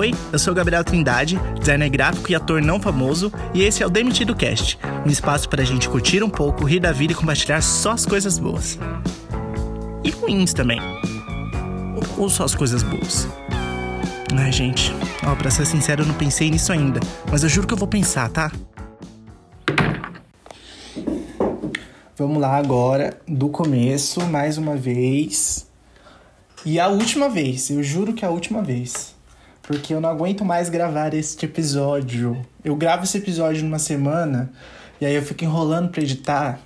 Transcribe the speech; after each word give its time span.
Oi, 0.00 0.14
eu 0.32 0.38
sou 0.38 0.54
Gabriel 0.54 0.82
Trindade, 0.82 1.38
designer 1.58 1.90
gráfico 1.90 2.32
e 2.32 2.34
ator 2.34 2.62
não 2.62 2.80
famoso, 2.80 3.30
e 3.52 3.60
esse 3.60 3.82
é 3.82 3.86
o 3.86 3.90
Demitido 3.90 4.34
Cast, 4.34 4.78
um 5.04 5.10
espaço 5.10 5.46
para 5.46 5.60
a 5.60 5.64
gente 5.66 5.90
curtir 5.90 6.22
um 6.22 6.30
pouco, 6.30 6.64
rir 6.64 6.80
da 6.80 6.90
vida 6.90 7.12
e 7.12 7.14
compartilhar 7.14 7.60
só 7.60 7.90
as 7.90 8.06
coisas 8.06 8.38
boas. 8.38 8.78
E 10.02 10.08
ruins 10.08 10.54
também. 10.54 10.80
Ou 12.16 12.30
só 12.30 12.44
as 12.44 12.54
coisas 12.54 12.82
boas. 12.82 13.28
Ai, 14.34 14.50
gente, 14.50 14.90
ó, 15.22 15.34
pra 15.34 15.50
ser 15.50 15.66
sincero, 15.66 16.00
eu 16.00 16.06
não 16.06 16.14
pensei 16.14 16.50
nisso 16.50 16.72
ainda, 16.72 16.98
mas 17.30 17.42
eu 17.42 17.50
juro 17.50 17.66
que 17.66 17.74
eu 17.74 17.78
vou 17.78 17.86
pensar, 17.86 18.30
tá? 18.30 18.50
Vamos 22.16 22.38
lá 22.40 22.56
agora, 22.56 23.20
do 23.28 23.50
começo, 23.50 24.22
mais 24.22 24.56
uma 24.56 24.76
vez. 24.76 25.68
E 26.64 26.80
a 26.80 26.88
última 26.88 27.28
vez, 27.28 27.68
eu 27.68 27.82
juro 27.82 28.14
que 28.14 28.24
é 28.24 28.28
a 28.28 28.30
última 28.30 28.62
vez. 28.62 29.09
Porque 29.70 29.94
eu 29.94 30.00
não 30.00 30.08
aguento 30.08 30.44
mais 30.44 30.68
gravar 30.68 31.14
este 31.14 31.46
episódio. 31.46 32.44
Eu 32.64 32.74
gravo 32.74 33.04
esse 33.04 33.18
episódio 33.18 33.62
numa 33.62 33.78
semana 33.78 34.50
e 35.00 35.06
aí 35.06 35.14
eu 35.14 35.22
fico 35.22 35.44
enrolando 35.44 35.90
pra 35.90 36.02
editar. 36.02 36.58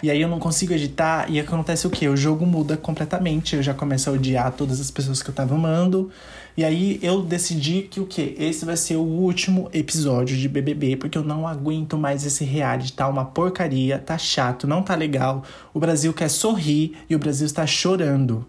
E 0.00 0.08
aí 0.08 0.20
eu 0.22 0.28
não 0.28 0.38
consigo 0.38 0.72
editar 0.72 1.28
e 1.28 1.40
acontece 1.40 1.88
o 1.88 1.90
quê? 1.90 2.06
O 2.06 2.16
jogo 2.16 2.46
muda 2.46 2.76
completamente. 2.76 3.56
Eu 3.56 3.64
já 3.64 3.74
começo 3.74 4.08
a 4.08 4.12
odiar 4.12 4.52
todas 4.52 4.80
as 4.80 4.92
pessoas 4.92 5.24
que 5.24 5.28
eu 5.28 5.34
tava 5.34 5.56
amando. 5.56 6.08
E 6.56 6.64
aí 6.64 7.00
eu 7.02 7.20
decidi 7.20 7.82
que 7.82 7.98
o 7.98 8.06
quê? 8.06 8.36
Esse 8.38 8.64
vai 8.64 8.76
ser 8.76 8.94
o 8.94 9.02
último 9.02 9.68
episódio 9.72 10.36
de 10.36 10.48
BBB, 10.48 10.98
porque 10.98 11.18
eu 11.18 11.24
não 11.24 11.48
aguento 11.48 11.98
mais 11.98 12.24
esse 12.24 12.44
reality. 12.44 12.92
Tá 12.92 13.08
uma 13.08 13.24
porcaria, 13.24 13.98
tá 13.98 14.16
chato, 14.16 14.68
não 14.68 14.84
tá 14.84 14.94
legal. 14.94 15.42
O 15.74 15.80
Brasil 15.80 16.14
quer 16.14 16.30
sorrir 16.30 16.96
e 17.10 17.16
o 17.16 17.18
Brasil 17.18 17.46
está 17.46 17.66
chorando. 17.66 18.46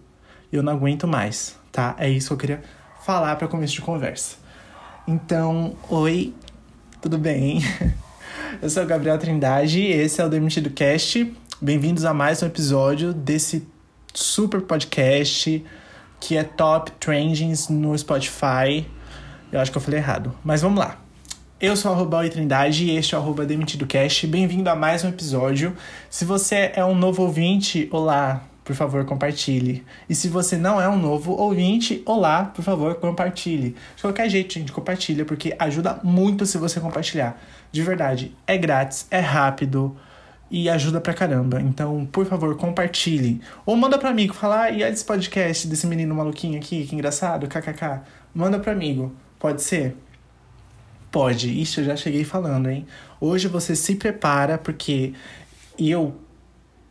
Eu 0.53 0.61
não 0.61 0.73
aguento 0.73 1.07
mais, 1.07 1.55
tá? 1.71 1.95
É 1.97 2.07
isso 2.07 2.27
que 2.27 2.33
eu 2.33 2.37
queria 2.37 2.76
falar 3.07 3.37
para 3.37 3.47
começo 3.47 3.73
de 3.73 3.79
conversa. 3.79 4.35
Então, 5.07 5.77
oi, 5.87 6.33
tudo 7.01 7.17
bem? 7.17 7.61
Eu 8.61 8.69
sou 8.69 8.83
o 8.83 8.85
Gabriel 8.85 9.17
Trindade 9.17 9.79
e 9.79 9.93
esse 9.93 10.19
é 10.19 10.25
o 10.25 10.29
Demitido 10.29 10.69
Cast. 10.71 11.33
Bem-vindos 11.61 12.03
a 12.03 12.13
mais 12.13 12.43
um 12.43 12.47
episódio 12.47 13.13
desse 13.13 13.65
super 14.13 14.59
podcast 14.59 15.63
que 16.19 16.35
é 16.35 16.43
top 16.43 16.91
trendings 16.99 17.69
no 17.69 17.97
Spotify. 17.97 18.85
Eu 19.53 19.61
acho 19.61 19.71
que 19.71 19.77
eu 19.77 19.81
falei 19.81 20.01
errado, 20.01 20.35
mas 20.43 20.61
vamos 20.61 20.77
lá. 20.77 20.99
Eu 21.61 21.77
sou 21.77 21.93
arroba 21.93 22.17
Oi 22.17 22.29
Trindade 22.29 22.87
e 22.87 22.97
este 22.97 23.15
é 23.15 23.17
o 23.17 23.21
arroba 23.21 23.45
Demitido 23.45 23.87
Cast. 23.87 24.27
Bem-vindo 24.27 24.69
a 24.69 24.75
mais 24.75 25.05
um 25.05 25.07
episódio. 25.07 25.73
Se 26.09 26.25
você 26.25 26.73
é 26.75 26.83
um 26.83 26.93
novo 26.93 27.23
ouvinte, 27.23 27.87
olá, 27.89 28.43
por 28.67 28.75
favor, 28.75 29.05
compartilhe. 29.05 29.85
E 30.09 30.13
se 30.13 30.27
você 30.27 30.57
não 30.57 30.81
é 30.81 30.89
um 30.89 30.99
novo 30.99 31.31
ouvinte, 31.31 32.03
olá, 32.05 32.43
por 32.43 32.61
favor, 32.61 32.95
compartilhe. 32.95 33.77
De 33.95 34.01
qualquer 34.01 34.29
jeito, 34.29 34.55
gente, 34.55 34.73
compartilha, 34.73 35.23
porque 35.23 35.55
ajuda 35.57 36.01
muito 36.03 36.45
se 36.45 36.57
você 36.57 36.77
compartilhar. 36.81 37.41
De 37.71 37.81
verdade, 37.81 38.35
é 38.45 38.57
grátis, 38.57 39.07
é 39.09 39.21
rápido 39.21 39.95
e 40.51 40.69
ajuda 40.69 40.99
pra 40.99 41.13
caramba. 41.13 41.61
Então, 41.61 42.05
por 42.11 42.25
favor, 42.25 42.57
compartilhe. 42.57 43.39
Ou 43.65 43.77
manda 43.77 43.97
pra 43.97 44.09
amigo, 44.09 44.33
falar, 44.33 44.63
ah, 44.63 44.69
e 44.69 44.83
esse 44.83 45.05
podcast 45.05 45.65
desse 45.65 45.87
menino 45.87 46.13
maluquinho 46.13 46.57
aqui, 46.57 46.85
que 46.85 46.93
engraçado, 46.93 47.47
kkk. 47.47 48.01
Manda 48.35 48.59
pra 48.59 48.73
amigo. 48.73 49.15
Pode 49.39 49.63
ser? 49.63 49.95
Pode. 51.09 51.61
Isso 51.61 51.79
eu 51.79 51.85
já 51.85 51.95
cheguei 51.95 52.25
falando, 52.25 52.69
hein? 52.69 52.85
Hoje 53.21 53.47
você 53.47 53.77
se 53.77 53.95
prepara, 53.95 54.57
porque 54.57 55.13
eu 55.79 56.13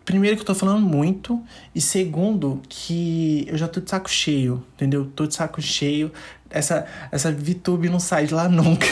Primeiro 0.07 0.37
que 0.37 0.43
eu 0.43 0.47
tô 0.47 0.55
falando 0.55 0.81
muito, 0.81 1.43
e 1.75 1.81
segundo 1.81 2.63
que 2.69 3.45
eu 3.49 3.59
já 3.59 3.67
tô 3.67 3.81
de 3.81 3.91
saco 3.91 4.09
cheio, 4.09 4.65
entendeu? 4.75 5.11
Tô 5.17 5.27
de 5.27 5.35
saco 5.35 5.61
cheio. 5.61 6.13
Essa, 6.49 6.87
essa 7.11 7.33
VTube 7.33 7.89
não 7.89 7.99
sai 7.99 8.25
de 8.25 8.33
lá 8.33 8.49
nunca. 8.49 8.87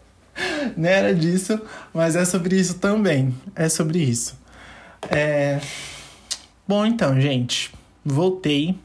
não 0.74 0.88
era 0.88 1.14
disso, 1.14 1.60
mas 1.92 2.16
é 2.16 2.24
sobre 2.24 2.58
isso 2.58 2.78
também. 2.78 3.34
É 3.54 3.68
sobre 3.68 3.98
isso. 3.98 4.34
É... 5.10 5.60
Bom, 6.66 6.86
então, 6.86 7.20
gente, 7.20 7.70
voltei 8.02 8.78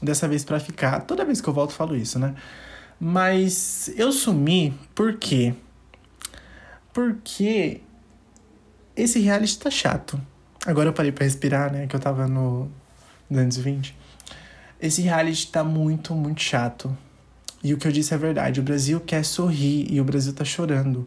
dessa 0.00 0.28
vez 0.28 0.44
para 0.44 0.60
ficar. 0.60 1.00
Toda 1.00 1.24
vez 1.24 1.40
que 1.40 1.48
eu 1.48 1.52
volto, 1.52 1.72
falo 1.72 1.96
isso, 1.96 2.20
né? 2.20 2.36
Mas 3.00 3.92
eu 3.96 4.12
sumi 4.12 4.78
por 4.94 5.16
quê? 5.16 5.54
Porque 6.92 7.80
esse 8.94 9.18
reality 9.18 9.58
tá 9.58 9.72
chato. 9.72 10.20
Agora 10.66 10.88
eu 10.88 10.92
parei 10.92 11.10
pra 11.10 11.24
respirar, 11.24 11.72
né? 11.72 11.86
Que 11.86 11.96
eu 11.96 12.00
tava 12.00 12.26
no 12.26 12.70
220. 13.30 13.96
Esse 14.80 15.02
reality 15.02 15.46
tá 15.46 15.64
muito, 15.64 16.14
muito 16.14 16.40
chato. 16.40 16.96
E 17.62 17.74
o 17.74 17.78
que 17.78 17.86
eu 17.86 17.92
disse 17.92 18.14
é 18.14 18.18
verdade. 18.18 18.60
O 18.60 18.62
Brasil 18.62 19.00
quer 19.00 19.24
sorrir 19.24 19.86
e 19.90 20.00
o 20.00 20.04
Brasil 20.04 20.32
tá 20.32 20.44
chorando. 20.44 21.06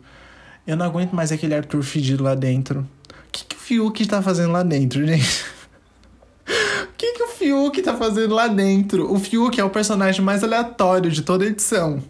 Eu 0.66 0.78
não 0.78 0.86
aguento 0.86 1.14
mais 1.14 1.32
aquele 1.32 1.56
Arthur 1.56 1.84
fedido 1.84 2.24
lá 2.24 2.36
dentro. 2.36 2.88
O 3.10 3.32
que, 3.32 3.46
que 3.46 3.56
o 3.56 3.60
Fiuk 3.60 4.06
tá 4.08 4.22
fazendo 4.22 4.52
lá 4.52 4.64
dentro, 4.64 5.06
gente? 5.06 5.46
o 6.88 6.94
que, 6.96 7.14
que 7.14 7.24
o 7.24 7.28
Fiuk 7.28 7.82
tá 7.82 7.96
fazendo 7.96 8.34
lá 8.34 8.48
dentro? 8.48 9.12
O 9.12 9.20
Fiuk 9.20 9.60
é 9.60 9.64
o 9.64 9.70
personagem 9.70 10.22
mais 10.22 10.44
aleatório 10.44 11.12
de 11.12 11.22
toda 11.24 11.44
a 11.44 11.48
edição. 11.48 12.02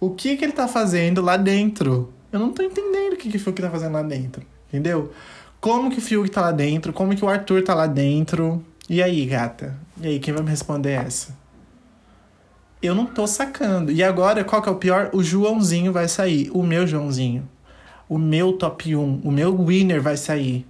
O 0.00 0.10
que 0.10 0.36
que 0.36 0.44
ele 0.44 0.52
tá 0.52 0.66
fazendo 0.66 1.20
lá 1.20 1.36
dentro? 1.36 2.12
Eu 2.32 2.40
não 2.40 2.52
tô 2.52 2.62
entendendo 2.62 3.12
o 3.14 3.16
que, 3.16 3.30
que 3.30 3.36
o 3.36 3.40
Fiuk 3.40 3.60
tá 3.60 3.70
fazendo 3.70 3.92
lá 3.92 4.02
dentro. 4.02 4.42
Entendeu? 4.68 5.12
Como 5.60 5.90
que 5.90 5.98
o 5.98 6.00
Fiuk 6.00 6.30
tá 6.30 6.40
lá 6.40 6.52
dentro, 6.52 6.92
como 6.92 7.14
que 7.14 7.24
o 7.24 7.28
Arthur 7.28 7.62
tá 7.62 7.74
lá 7.74 7.86
dentro. 7.86 8.64
E 8.88 9.02
aí, 9.02 9.26
gata? 9.26 9.76
E 10.00 10.06
aí, 10.06 10.18
quem 10.18 10.32
vai 10.32 10.42
me 10.42 10.50
responder 10.50 10.92
essa? 10.92 11.36
Eu 12.80 12.94
não 12.94 13.06
tô 13.06 13.26
sacando. 13.26 13.90
E 13.90 14.02
agora, 14.02 14.44
qual 14.44 14.62
que 14.62 14.68
é 14.68 14.72
o 14.72 14.76
pior? 14.76 15.10
O 15.12 15.22
Joãozinho 15.22 15.92
vai 15.92 16.08
sair. 16.08 16.48
O 16.52 16.62
meu 16.62 16.86
Joãozinho. 16.86 17.48
O 18.08 18.16
meu 18.16 18.52
top 18.52 18.94
1. 18.94 19.20
O 19.24 19.30
meu 19.30 19.56
winner 19.64 20.00
vai 20.00 20.16
sair. 20.16 20.64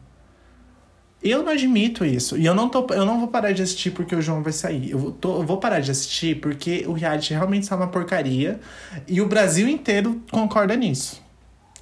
Eu 1.23 1.43
não 1.43 1.53
admito 1.53 2.05
isso. 2.05 2.39
E 2.39 2.47
eu 2.47 2.55
não, 2.55 2.69
tô, 2.69 2.87
eu 2.95 3.05
não 3.05 3.19
vou 3.19 3.29
parar 3.29 3.53
de 3.53 3.61
assistir 3.61 3.91
porque 3.91 4.15
o 4.15 4.23
João 4.23 4.43
vai 4.43 4.53
sair. 4.53 4.91
Eu, 4.91 5.11
tô, 5.11 5.37
eu 5.41 5.43
vou 5.43 5.59
parar 5.59 5.81
de 5.81 5.91
assistir 5.91 6.41
porque 6.41 6.85
o 6.87 6.93
reality 6.93 7.35
realmente 7.35 7.65
está 7.65 7.77
uma 7.77 7.89
porcaria. 7.89 8.59
E 9.07 9.21
o 9.21 9.27
Brasil 9.27 9.69
inteiro 9.69 10.23
concorda 10.31 10.75
nisso. 10.77 11.23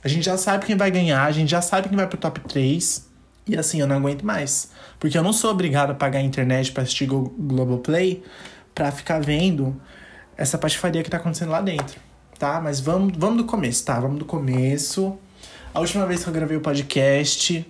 A 0.07 0.09
gente 0.09 0.25
já 0.25 0.37
sabe 0.37 0.65
quem 0.65 0.77
vai 0.77 0.89
ganhar, 0.89 1.25
a 1.25 1.33
gente 1.33 1.51
já 1.51 1.61
sabe 1.61 1.89
quem 1.89 1.97
vai 1.97 2.07
pro 2.07 2.17
top 2.17 2.39
3. 2.39 3.11
E 3.45 3.57
assim, 3.57 3.81
eu 3.81 3.89
não 3.89 3.97
aguento 3.97 4.25
mais. 4.25 4.71
Porque 5.01 5.19
eu 5.19 5.23
não 5.25 5.33
sou 5.33 5.51
obrigado 5.51 5.91
a 5.91 5.95
pagar 5.95 6.21
a 6.21 6.23
internet 6.23 6.71
para 6.71 6.85
assistir 6.85 7.13
o 7.13 7.23
Globoplay 7.37 8.23
pra 8.73 8.93
ficar 8.93 9.21
vendo 9.21 9.75
essa 10.37 10.57
patifaria 10.57 11.03
que 11.03 11.11
tá 11.11 11.17
acontecendo 11.17 11.51
lá 11.51 11.61
dentro. 11.61 11.99
Tá? 12.39 12.61
Mas 12.61 12.79
vamos, 12.79 13.15
vamos 13.19 13.39
do 13.39 13.45
começo, 13.47 13.85
tá? 13.85 13.99
Vamos 13.99 14.21
do 14.21 14.25
começo. 14.25 15.19
A 15.75 15.81
última 15.81 16.07
vez 16.07 16.23
que 16.23 16.29
eu 16.29 16.33
gravei 16.33 16.57
o 16.57 16.61
podcast, 16.61 17.67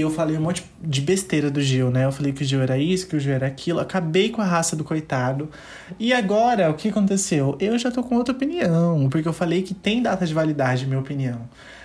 eu 0.00 0.10
falei 0.10 0.36
um 0.38 0.40
monte 0.40 0.64
de 0.80 1.00
besteira 1.00 1.50
do 1.50 1.60
Gil, 1.60 1.90
né? 1.90 2.06
Eu 2.06 2.12
falei 2.12 2.32
que 2.32 2.42
o 2.42 2.46
Gil 2.46 2.62
era 2.62 2.78
isso, 2.78 3.06
que 3.06 3.16
o 3.16 3.20
Gil 3.20 3.34
era 3.34 3.46
aquilo. 3.46 3.80
Acabei 3.80 4.30
com 4.30 4.40
a 4.40 4.44
raça 4.44 4.74
do 4.74 4.82
coitado. 4.82 5.50
E 5.98 6.12
agora, 6.12 6.70
o 6.70 6.74
que 6.74 6.88
aconteceu? 6.88 7.56
Eu 7.60 7.78
já 7.78 7.90
tô 7.90 8.02
com 8.02 8.16
outra 8.16 8.34
opinião, 8.34 9.08
porque 9.10 9.28
eu 9.28 9.32
falei 9.32 9.62
que 9.62 9.74
tem 9.74 10.02
data 10.02 10.24
de 10.24 10.32
validade, 10.32 10.86
minha 10.86 10.98
opinião. 10.98 11.42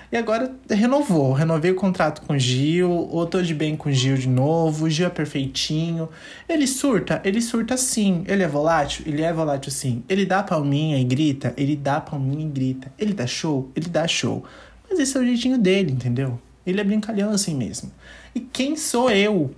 E 0.10 0.16
agora 0.16 0.56
renovou. 0.70 1.34
Renovei 1.34 1.72
o 1.72 1.76
contrato 1.76 2.22
com 2.22 2.34
o 2.34 2.40
Gil, 2.40 2.90
ou 2.90 3.26
tô 3.26 3.42
de 3.42 3.54
bem 3.54 3.76
com 3.76 3.90
o 3.90 3.92
Gil 3.92 4.16
de 4.16 4.30
novo. 4.30 4.86
O 4.86 4.90
Gil 4.90 5.08
é 5.08 5.10
perfeitinho. 5.10 6.08
Ele 6.48 6.66
surta? 6.66 7.22
Ele 7.26 7.42
surta 7.42 7.76
sim. 7.76 8.24
Ele 8.26 8.42
é 8.42 8.48
volátil? 8.48 9.04
Ele 9.06 9.22
é 9.22 9.34
volátil 9.34 9.70
sim. 9.70 10.04
Ele 10.08 10.26
dá 10.26 10.42
palminha 10.42 10.98
e 10.98 11.04
grita? 11.04 11.54
Ele 11.58 11.76
dá 11.76 12.00
palminha 12.00 12.46
e 12.46 12.50
grita. 12.50 12.90
Ele 12.98 13.14
dá 13.14 13.28
show? 13.28 13.70
Ele 13.76 13.90
dá 13.90 14.08
show. 14.08 14.46
Mas 14.90 14.98
esse 14.98 15.18
é 15.18 15.20
o 15.20 15.26
jeitinho 15.26 15.58
dele, 15.58 15.92
entendeu? 15.92 16.40
Ele 16.68 16.82
é 16.82 16.84
brincalhão 16.84 17.32
assim 17.32 17.56
mesmo. 17.56 17.90
E 18.36 18.42
quem 18.42 18.76
sou 18.76 19.10
eu 19.10 19.56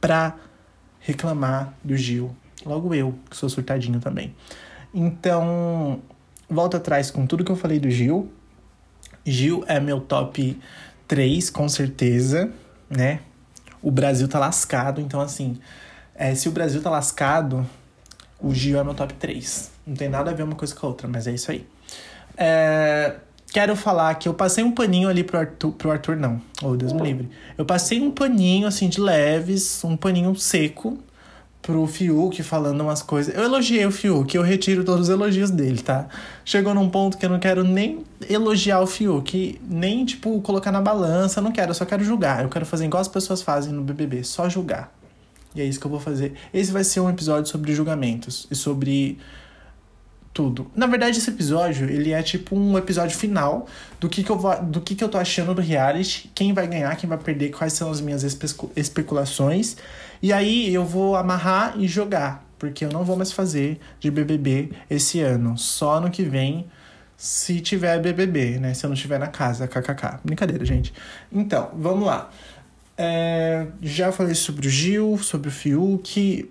pra 0.00 0.34
reclamar 0.98 1.72
do 1.84 1.96
Gil? 1.96 2.34
Logo 2.66 2.92
eu, 2.92 3.14
que 3.30 3.36
sou 3.36 3.48
surtadinho 3.48 4.00
também. 4.00 4.34
Então, 4.92 6.02
volta 6.48 6.78
atrás 6.78 7.08
com 7.08 7.24
tudo 7.24 7.44
que 7.44 7.52
eu 7.52 7.56
falei 7.56 7.78
do 7.78 7.88
Gil. 7.88 8.28
Gil 9.24 9.64
é 9.68 9.78
meu 9.78 10.00
top 10.00 10.60
3, 11.06 11.50
com 11.50 11.68
certeza, 11.68 12.52
né? 12.88 13.20
O 13.80 13.92
Brasil 13.92 14.26
tá 14.26 14.40
lascado, 14.40 15.00
então 15.00 15.20
assim, 15.20 15.58
é, 16.16 16.34
se 16.34 16.48
o 16.48 16.52
Brasil 16.52 16.82
tá 16.82 16.90
lascado, 16.90 17.64
o 18.40 18.52
Gil 18.52 18.78
é 18.78 18.82
meu 18.82 18.94
top 18.94 19.14
3. 19.14 19.70
Não 19.86 19.94
tem 19.94 20.08
nada 20.08 20.32
a 20.32 20.34
ver 20.34 20.42
uma 20.42 20.56
coisa 20.56 20.74
com 20.74 20.84
a 20.84 20.88
outra, 20.88 21.06
mas 21.06 21.28
é 21.28 21.32
isso 21.32 21.50
aí. 21.52 21.64
É, 22.36 23.16
quero 23.52 23.74
falar 23.76 24.14
que 24.14 24.28
eu 24.28 24.34
passei 24.34 24.62
um 24.62 24.72
paninho 24.72 25.08
ali 25.08 25.24
pro 25.24 25.38
Arthur, 25.38 25.72
pro 25.72 25.90
Arthur 25.90 26.16
não, 26.16 26.40
oh 26.62 26.76
Deus 26.76 26.92
me 26.92 27.02
livre. 27.02 27.28
Eu 27.56 27.64
passei 27.64 28.00
um 28.00 28.10
paninho 28.10 28.66
assim 28.66 28.88
de 28.88 29.00
leves, 29.00 29.82
um 29.84 29.96
paninho 29.96 30.34
seco 30.36 30.98
pro 31.62 31.86
Fiuk 31.86 32.42
falando 32.42 32.80
umas 32.80 33.02
coisas. 33.02 33.34
Eu 33.34 33.44
elogiei 33.44 33.84
o 33.84 33.92
Fiuk, 33.92 34.34
eu 34.34 34.42
retiro 34.42 34.84
todos 34.84 35.08
os 35.08 35.08
elogios 35.08 35.50
dele, 35.50 35.82
tá? 35.82 36.08
Chegou 36.44 36.74
num 36.74 36.88
ponto 36.88 37.18
que 37.18 37.26
eu 37.26 37.30
não 37.30 37.38
quero 37.38 37.62
nem 37.62 38.04
elogiar 38.28 38.80
o 38.80 38.86
Fiuk, 38.86 39.60
nem 39.68 40.04
tipo 40.04 40.40
colocar 40.40 40.72
na 40.72 40.80
balança, 40.80 41.40
eu 41.40 41.44
não 41.44 41.52
quero, 41.52 41.70
eu 41.70 41.74
só 41.74 41.84
quero 41.84 42.02
julgar. 42.02 42.42
Eu 42.42 42.48
quero 42.48 42.64
fazer 42.64 42.86
igual 42.86 43.00
as 43.00 43.08
pessoas 43.08 43.42
fazem 43.42 43.72
no 43.72 43.82
BBB, 43.82 44.24
só 44.24 44.48
julgar. 44.48 44.92
E 45.54 45.60
é 45.60 45.64
isso 45.64 45.80
que 45.80 45.86
eu 45.86 45.90
vou 45.90 46.00
fazer. 46.00 46.34
Esse 46.54 46.70
vai 46.70 46.84
ser 46.84 47.00
um 47.00 47.10
episódio 47.10 47.50
sobre 47.50 47.74
julgamentos 47.74 48.46
e 48.50 48.54
sobre 48.54 49.18
tudo. 50.40 50.70
Na 50.74 50.86
verdade, 50.86 51.18
esse 51.18 51.28
episódio, 51.28 51.90
ele 51.90 52.12
é 52.12 52.22
tipo 52.22 52.56
um 52.56 52.78
episódio 52.78 53.14
final 53.14 53.66
do 54.00 54.08
que, 54.08 54.24
que, 54.24 54.30
eu, 54.30 54.38
vou, 54.38 54.62
do 54.62 54.80
que, 54.80 54.94
que 54.94 55.04
eu 55.04 55.08
tô 55.08 55.18
achando 55.18 55.54
do 55.54 55.60
reality, 55.60 56.30
quem 56.34 56.54
vai 56.54 56.66
ganhar, 56.66 56.96
quem 56.96 57.06
vai 57.06 57.18
perder, 57.18 57.50
quais 57.50 57.74
são 57.74 57.90
as 57.90 58.00
minhas 58.00 58.22
espe 58.22 58.46
especulações. 58.74 59.76
E 60.22 60.32
aí 60.32 60.72
eu 60.72 60.82
vou 60.82 61.14
amarrar 61.14 61.74
e 61.78 61.86
jogar, 61.86 62.42
porque 62.58 62.86
eu 62.86 62.90
não 62.90 63.04
vou 63.04 63.18
mais 63.18 63.32
fazer 63.32 63.78
de 63.98 64.10
BBB 64.10 64.70
esse 64.88 65.20
ano, 65.20 65.58
só 65.58 66.00
no 66.00 66.10
que 66.10 66.22
vem, 66.22 66.66
se 67.18 67.60
tiver 67.60 68.00
BBB, 68.00 68.58
né? 68.58 68.72
Se 68.72 68.86
eu 68.86 68.88
não 68.88 68.94
estiver 68.94 69.18
na 69.18 69.26
casa, 69.26 69.68
kkk. 69.68 70.20
Brincadeira, 70.24 70.64
gente. 70.64 70.90
Então, 71.30 71.70
vamos 71.74 72.06
lá. 72.06 72.30
É, 72.96 73.66
já 73.82 74.10
falei 74.10 74.34
sobre 74.34 74.68
o 74.68 74.70
Gil, 74.70 75.18
sobre 75.18 75.48
o 75.48 75.52
Fiuk. 75.52 76.50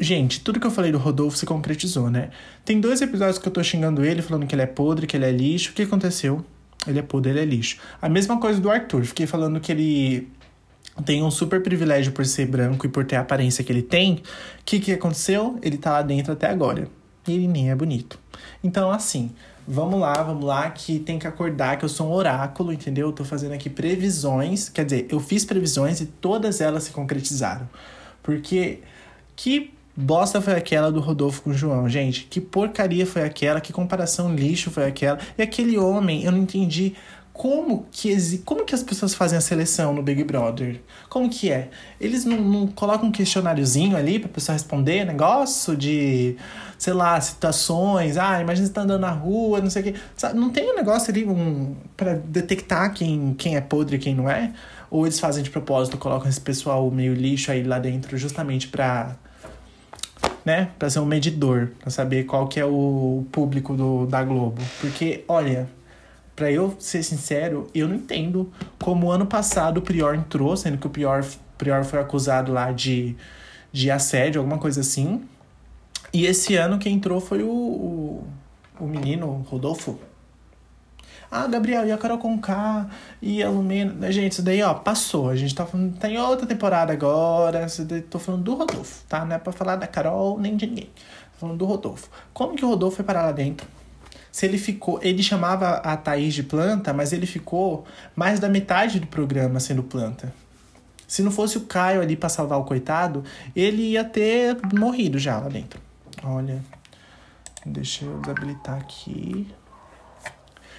Gente, 0.00 0.40
tudo 0.40 0.60
que 0.60 0.66
eu 0.66 0.70
falei 0.70 0.92
do 0.92 0.98
Rodolfo 0.98 1.36
se 1.36 1.44
concretizou, 1.44 2.08
né? 2.08 2.30
Tem 2.64 2.80
dois 2.80 3.02
episódios 3.02 3.36
que 3.36 3.48
eu 3.48 3.52
tô 3.52 3.62
xingando 3.64 4.04
ele, 4.04 4.22
falando 4.22 4.46
que 4.46 4.54
ele 4.54 4.62
é 4.62 4.66
podre, 4.66 5.08
que 5.08 5.16
ele 5.16 5.24
é 5.24 5.32
lixo. 5.32 5.70
O 5.70 5.74
que 5.74 5.82
aconteceu? 5.82 6.44
Ele 6.86 7.00
é 7.00 7.02
podre, 7.02 7.32
ele 7.32 7.40
é 7.40 7.44
lixo. 7.44 7.78
A 8.00 8.08
mesma 8.08 8.38
coisa 8.38 8.60
do 8.60 8.70
Arthur. 8.70 9.04
Fiquei 9.04 9.26
falando 9.26 9.58
que 9.58 9.72
ele 9.72 10.28
tem 11.04 11.22
um 11.22 11.30
super 11.30 11.60
privilégio 11.62 12.12
por 12.12 12.24
ser 12.24 12.46
branco 12.46 12.86
e 12.86 12.88
por 12.88 13.04
ter 13.04 13.16
a 13.16 13.20
aparência 13.20 13.64
que 13.64 13.72
ele 13.72 13.82
tem. 13.82 14.14
O 14.14 14.20
que, 14.64 14.78
que 14.78 14.92
aconteceu? 14.92 15.58
Ele 15.62 15.76
tá 15.76 15.92
lá 15.92 16.02
dentro 16.02 16.32
até 16.32 16.46
agora. 16.46 16.88
E 17.26 17.32
ele 17.32 17.48
nem 17.48 17.70
é 17.70 17.74
bonito. 17.74 18.20
Então, 18.62 18.92
assim, 18.92 19.32
vamos 19.66 19.98
lá, 19.98 20.22
vamos 20.22 20.44
lá, 20.44 20.70
que 20.70 21.00
tem 21.00 21.18
que 21.18 21.26
acordar 21.26 21.76
que 21.76 21.84
eu 21.84 21.88
sou 21.88 22.08
um 22.08 22.12
oráculo, 22.12 22.72
entendeu? 22.72 23.08
Eu 23.08 23.12
tô 23.12 23.24
fazendo 23.24 23.52
aqui 23.52 23.68
previsões. 23.68 24.68
Quer 24.68 24.84
dizer, 24.84 25.06
eu 25.10 25.18
fiz 25.18 25.44
previsões 25.44 26.00
e 26.00 26.06
todas 26.06 26.60
elas 26.60 26.84
se 26.84 26.92
concretizaram. 26.92 27.68
Porque 28.22 28.80
que 29.34 29.72
bosta 29.98 30.40
foi 30.40 30.54
aquela 30.54 30.92
do 30.92 31.00
Rodolfo 31.00 31.42
com 31.42 31.50
o 31.50 31.54
João, 31.54 31.88
gente? 31.88 32.24
Que 32.24 32.40
porcaria 32.40 33.04
foi 33.04 33.22
aquela? 33.22 33.60
Que 33.60 33.72
comparação 33.72 34.32
lixo 34.34 34.70
foi 34.70 34.86
aquela? 34.86 35.18
E 35.36 35.42
aquele 35.42 35.76
homem, 35.76 36.22
eu 36.24 36.30
não 36.30 36.38
entendi 36.38 36.94
como 37.32 37.86
que, 37.90 38.38
como 38.38 38.64
que 38.64 38.74
as 38.74 38.82
pessoas 38.82 39.14
fazem 39.14 39.38
a 39.38 39.40
seleção 39.40 39.92
no 39.92 40.02
Big 40.02 40.24
Brother? 40.24 40.80
Como 41.08 41.28
que 41.30 41.50
é? 41.50 41.70
Eles 42.00 42.24
não, 42.24 42.40
não 42.40 42.66
colocam 42.66 43.08
um 43.08 43.12
questionáriozinho 43.12 43.96
ali 43.96 44.18
pra 44.18 44.28
pessoa 44.28 44.54
responder 44.54 45.04
negócio 45.04 45.76
de, 45.76 46.36
sei 46.76 46.92
lá, 46.92 47.20
situações. 47.20 48.16
Ah, 48.16 48.40
imagina 48.40 48.66
você 48.66 48.72
tá 48.72 48.82
andando 48.82 49.02
na 49.02 49.10
rua, 49.10 49.60
não 49.60 49.70
sei 49.70 49.82
o 49.82 49.84
quê. 49.84 49.94
Não 50.34 50.50
tem 50.50 50.70
um 50.72 50.74
negócio 50.74 51.12
ali 51.12 51.24
um, 51.24 51.76
pra 51.96 52.14
detectar 52.14 52.92
quem, 52.92 53.34
quem 53.34 53.56
é 53.56 53.60
podre 53.60 53.96
e 53.96 53.98
quem 54.00 54.14
não 54.14 54.28
é? 54.28 54.52
Ou 54.90 55.06
eles 55.06 55.20
fazem 55.20 55.42
de 55.44 55.50
propósito, 55.50 55.96
colocam 55.96 56.28
esse 56.28 56.40
pessoal 56.40 56.90
meio 56.90 57.14
lixo 57.14 57.52
aí 57.52 57.62
lá 57.62 57.78
dentro 57.78 58.16
justamente 58.18 58.66
pra 58.66 59.16
né, 60.48 60.70
para 60.78 60.88
ser 60.88 61.00
um 61.00 61.04
medidor, 61.04 61.68
para 61.78 61.90
saber 61.90 62.24
qual 62.24 62.48
que 62.48 62.58
é 62.58 62.64
o 62.64 63.26
público 63.30 63.74
do, 63.74 64.06
da 64.06 64.24
Globo. 64.24 64.62
Porque, 64.80 65.22
olha, 65.28 65.68
para 66.34 66.50
eu 66.50 66.74
ser 66.78 67.02
sincero, 67.02 67.66
eu 67.74 67.86
não 67.86 67.96
entendo 67.96 68.50
como 68.82 69.10
ano 69.10 69.26
passado 69.26 69.76
o 69.76 69.82
Prior 69.82 70.14
entrou, 70.14 70.56
sendo 70.56 70.78
que 70.78 70.86
o 70.86 70.90
Prior, 70.90 71.22
Prior 71.58 71.84
foi 71.84 72.00
acusado 72.00 72.50
lá 72.50 72.72
de, 72.72 73.14
de 73.70 73.90
assédio, 73.90 74.40
alguma 74.40 74.56
coisa 74.56 74.80
assim. 74.80 75.22
E 76.14 76.24
esse 76.24 76.56
ano 76.56 76.78
quem 76.78 76.94
entrou 76.94 77.20
foi 77.20 77.42
o, 77.42 77.50
o, 77.50 78.26
o 78.80 78.86
menino 78.86 79.44
Rodolfo. 79.50 79.98
Ah, 81.30 81.46
Gabriel, 81.46 81.86
e 81.86 81.92
a 81.92 81.98
Carol 81.98 82.18
Conká 82.18 82.88
e 83.20 83.42
a 83.42 83.50
Lumena. 83.50 84.10
Gente, 84.10 84.32
isso 84.32 84.42
daí, 84.42 84.62
ó, 84.62 84.72
passou. 84.72 85.28
A 85.28 85.36
gente 85.36 85.54
tá 85.54 85.66
falando. 85.66 85.98
Tem 85.98 86.18
outra 86.18 86.46
temporada 86.46 86.92
agora. 86.92 87.66
Tô 88.08 88.18
falando 88.18 88.44
do 88.44 88.54
Rodolfo, 88.54 89.04
tá? 89.06 89.24
Não 89.24 89.36
é 89.36 89.38
pra 89.38 89.52
falar 89.52 89.76
da 89.76 89.86
Carol 89.86 90.38
nem 90.38 90.56
de 90.56 90.66
ninguém. 90.66 90.90
Tô 91.34 91.40
falando 91.40 91.58
do 91.58 91.66
Rodolfo. 91.66 92.08
Como 92.32 92.56
que 92.56 92.64
o 92.64 92.68
Rodolfo 92.68 92.96
foi 92.96 93.04
parar 93.04 93.22
lá 93.22 93.32
dentro? 93.32 93.66
Se 94.32 94.46
ele 94.46 94.56
ficou. 94.56 94.98
Ele 95.02 95.22
chamava 95.22 95.76
a 95.76 95.96
Thaís 95.96 96.32
de 96.32 96.42
planta, 96.42 96.94
mas 96.94 97.12
ele 97.12 97.26
ficou 97.26 97.84
mais 98.16 98.40
da 98.40 98.48
metade 98.48 98.98
do 98.98 99.06
programa 99.06 99.60
sendo 99.60 99.82
planta. 99.82 100.32
Se 101.06 101.22
não 101.22 101.30
fosse 101.30 101.58
o 101.58 101.62
Caio 101.62 102.00
ali 102.00 102.16
pra 102.16 102.28
salvar 102.28 102.58
o 102.58 102.64
coitado, 102.64 103.22
ele 103.54 103.82
ia 103.82 104.04
ter 104.04 104.56
morrido 104.74 105.18
já 105.18 105.38
lá 105.38 105.48
dentro. 105.48 105.80
Olha. 106.22 106.62
Deixa 107.66 108.04
eu 108.04 108.18
desabilitar 108.20 108.78
aqui. 108.78 109.46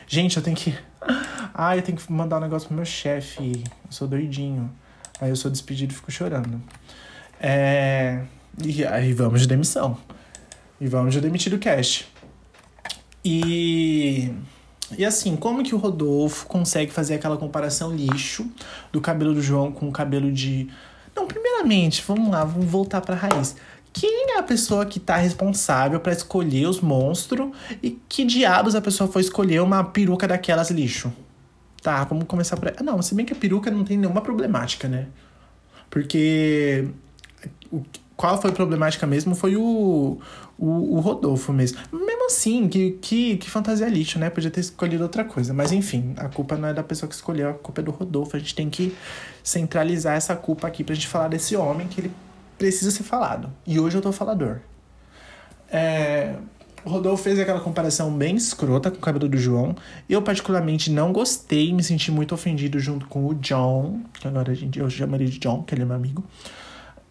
Gente, 0.09 0.35
eu 0.35 0.43
tenho 0.43 0.57
que. 0.57 0.75
Ah, 1.61 1.75
eu 1.75 1.81
tenho 1.81 1.97
que 1.97 2.09
mandar 2.09 2.37
um 2.37 2.41
negócio 2.41 2.69
pro 2.69 2.75
meu 2.75 2.85
chefe. 2.85 3.63
Eu 3.65 3.91
sou 3.91 4.07
doidinho. 4.07 4.71
Aí 5.19 5.29
eu 5.29 5.35
sou 5.35 5.51
despedido 5.51 5.91
e 5.91 5.95
fico 5.95 6.09
chorando. 6.09 6.61
É. 7.37 8.21
E 8.63 8.85
aí 8.85 9.11
vamos 9.11 9.41
de 9.41 9.47
demissão. 9.47 9.97
E 10.79 10.87
vamos 10.87 11.13
de 11.13 11.19
demitir 11.19 11.51
do 11.51 11.59
cast. 11.59 12.07
E. 13.25 14.33
E 14.97 15.05
assim, 15.05 15.35
como 15.35 15.63
que 15.63 15.75
o 15.75 15.77
Rodolfo 15.77 16.45
consegue 16.47 16.93
fazer 16.93 17.15
aquela 17.15 17.35
comparação 17.35 17.93
lixo 17.93 18.49
do 18.91 19.01
cabelo 19.01 19.33
do 19.33 19.41
João 19.41 19.69
com 19.69 19.89
o 19.89 19.91
cabelo 19.91 20.31
de. 20.31 20.69
Não, 21.13 21.27
primeiramente, 21.27 22.01
vamos 22.07 22.29
lá, 22.29 22.45
vamos 22.45 22.69
voltar 22.69 23.01
pra 23.01 23.15
raiz. 23.15 23.57
Quem 23.99 24.31
é 24.31 24.39
a 24.39 24.43
pessoa 24.43 24.85
que 24.85 24.97
tá 24.97 25.17
responsável 25.17 25.99
para 25.99 26.13
escolher 26.13 26.67
os 26.67 26.79
monstros 26.79 27.51
e 27.83 27.99
que 28.07 28.23
diabos 28.23 28.73
a 28.73 28.79
pessoa 28.79 29.11
foi 29.11 29.21
escolher 29.21 29.61
uma 29.61 29.83
peruca 29.83 30.25
daquelas 30.25 30.71
lixo? 30.71 31.11
Tá, 31.81 32.05
vamos 32.05 32.23
começar 32.23 32.55
por 32.55 32.69
aí. 32.69 32.75
Não, 32.81 33.01
se 33.01 33.13
bem 33.13 33.25
que 33.25 33.33
a 33.33 33.35
peruca 33.35 33.69
não 33.69 33.83
tem 33.83 33.97
nenhuma 33.97 34.21
problemática, 34.21 34.87
né? 34.87 35.07
Porque 35.89 36.87
o, 37.69 37.83
qual 38.15 38.39
foi 38.39 38.51
a 38.51 38.53
problemática 38.53 39.05
mesmo 39.05 39.35
foi 39.35 39.57
o, 39.57 40.17
o, 40.57 40.95
o, 40.95 40.99
Rodolfo 41.01 41.51
mesmo. 41.51 41.79
Mesmo 41.91 42.25
assim, 42.27 42.69
que, 42.69 42.91
que, 43.01 43.35
que 43.35 43.49
fantasia 43.49 43.89
lixo, 43.89 44.17
né? 44.17 44.29
Podia 44.29 44.49
ter 44.49 44.61
escolhido 44.61 45.03
outra 45.03 45.25
coisa. 45.25 45.53
Mas 45.53 45.73
enfim, 45.73 46.13
a 46.15 46.29
culpa 46.29 46.55
não 46.55 46.69
é 46.69 46.73
da 46.73 46.83
pessoa 46.83 47.09
que 47.09 47.15
escolheu, 47.15 47.49
a 47.49 47.53
culpa 47.53 47.81
é 47.81 47.83
do 47.83 47.91
Rodolfo. 47.91 48.37
A 48.37 48.39
gente 48.39 48.55
tem 48.55 48.69
que 48.69 48.95
centralizar 49.43 50.15
essa 50.15 50.37
culpa 50.37 50.69
aqui 50.69 50.85
pra 50.85 50.95
gente 50.95 51.07
falar 51.07 51.27
desse 51.27 51.53
homem 51.57 51.85
que 51.85 51.99
ele 51.99 52.11
precisa 52.59 52.91
ser 52.91 53.03
falado. 53.03 53.51
E 53.65 53.79
hoje 53.79 53.97
eu 53.97 54.01
tô 54.01 54.11
falador. 54.11 54.59
É, 55.71 56.35
o 56.83 56.89
Rodolfo 56.89 57.23
fez 57.23 57.39
aquela 57.39 57.61
comparação 57.61 58.11
bem 58.11 58.35
escrota 58.35 58.91
com 58.91 58.97
o 58.97 58.99
cabelo 58.99 59.27
do 59.27 59.37
João. 59.37 59.75
Eu, 60.07 60.21
particularmente, 60.21 60.91
não 60.91 61.11
gostei, 61.11 61.73
me 61.73 61.81
senti 61.81 62.11
muito 62.11 62.35
ofendido 62.35 62.77
junto 62.79 63.07
com 63.07 63.25
o 63.25 63.33
John, 63.35 64.01
que 64.19 64.27
agora 64.27 64.51
a 64.51 64.55
gente, 64.55 64.77
eu 64.77 64.89
chamaria 64.89 65.27
de 65.27 65.39
John, 65.39 65.63
que 65.63 65.73
ele 65.73 65.83
é 65.83 65.85
meu 65.85 65.95
amigo. 65.95 66.23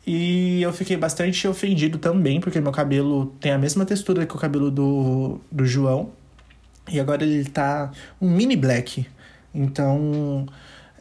E 0.06 0.62
eu 0.62 0.72
fiquei 0.72 0.96
bastante 0.96 1.48
ofendido 1.48 1.98
também, 1.98 2.40
porque 2.40 2.60
meu 2.60 2.72
cabelo 2.72 3.34
tem 3.40 3.52
a 3.52 3.58
mesma 3.58 3.84
textura 3.84 4.24
que 4.26 4.34
o 4.34 4.38
cabelo 4.38 4.70
do, 4.70 5.40
do 5.50 5.66
João. 5.66 6.10
E 6.90 7.00
agora 7.00 7.24
ele 7.24 7.44
tá 7.44 7.90
um 8.20 8.30
mini 8.30 8.56
black. 8.56 9.06
Então. 9.54 10.46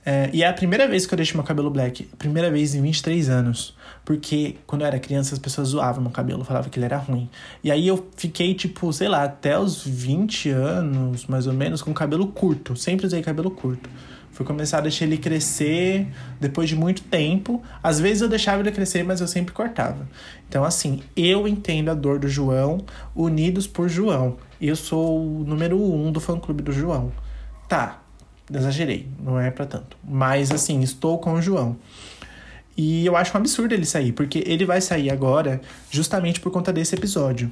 É, 0.10 0.30
e 0.32 0.42
é 0.42 0.48
a 0.48 0.54
primeira 0.54 0.88
vez 0.88 1.06
que 1.06 1.14
eu 1.14 1.18
deixo 1.18 1.36
meu 1.36 1.44
cabelo 1.44 1.70
black. 1.70 2.06
Primeira 2.18 2.50
vez 2.50 2.74
em 2.74 2.82
23 2.82 3.28
anos. 3.28 3.76
Porque 4.06 4.56
quando 4.66 4.84
eu 4.84 4.88
era 4.88 4.98
criança, 5.00 5.36
as 5.36 5.40
pessoas 5.40 5.68
zoavam 5.68 6.02
meu 6.02 6.12
cabelo, 6.12 6.46
falavam 6.46 6.70
que 6.70 6.80
ele 6.80 6.86
era 6.86 6.96
ruim. 6.96 7.30
E 7.62 7.70
aí 7.70 7.86
eu 7.86 8.08
fiquei, 8.16 8.54
tipo, 8.54 8.94
sei 8.94 9.10
lá, 9.10 9.26
até 9.26 9.60
os 9.60 9.86
20 9.86 10.50
anos, 10.50 11.26
mais 11.26 11.46
ou 11.46 11.52
menos, 11.52 11.82
com 11.82 11.94
cabelo 11.94 12.28
curto. 12.28 12.74
Sempre 12.74 13.06
usei 13.06 13.22
cabelo 13.22 13.52
curto. 13.52 13.90
Fui 14.32 14.46
começar 14.46 14.78
a 14.78 14.82
deixar 14.82 15.04
ele 15.04 15.18
crescer 15.18 16.08
depois 16.40 16.70
de 16.70 16.76
muito 16.78 17.02
tempo. 17.04 17.62
Às 17.84 18.00
vezes 18.00 18.22
eu 18.22 18.30
deixava 18.30 18.62
ele 18.62 18.72
crescer, 18.72 19.04
mas 19.04 19.20
eu 19.20 19.28
sempre 19.28 19.54
cortava. 19.54 20.08
Então, 20.48 20.64
assim, 20.64 21.02
eu 21.18 21.46
entendo 21.50 21.92
a 21.92 21.94
dor 21.94 22.18
do 22.18 22.30
João, 22.30 22.86
unidos 23.14 23.68
por 23.68 23.90
João. 23.90 24.38
Eu 24.62 24.78
sou 24.78 25.42
o 25.42 25.44
número 25.44 25.78
um 25.78 26.14
do 26.14 26.22
fã-clube 26.22 26.64
do 26.64 26.72
João. 26.72 27.12
Tá, 27.68 28.07
exagerei, 28.54 29.08
não 29.20 29.39
é 29.39 29.51
para 29.51 29.66
tanto. 29.66 29.98
Mas, 30.04 30.51
assim, 30.51 30.82
estou 30.82 31.18
com 31.20 31.34
o 31.34 31.42
João. 31.42 31.77
E 32.75 33.06
eu 33.06 33.16
acho 33.16 33.34
um 33.36 33.39
absurdo 33.39 33.74
ele 33.74 33.86
sair, 33.86 34.12
porque 34.12 34.44
ele 34.46 34.66
vai 34.66 34.80
sair 34.80 35.10
agora 35.10 35.60
justamente 35.89 36.39
por 36.39 36.51
conta 36.51 36.72
desse 36.72 36.94
episódio. 36.96 37.51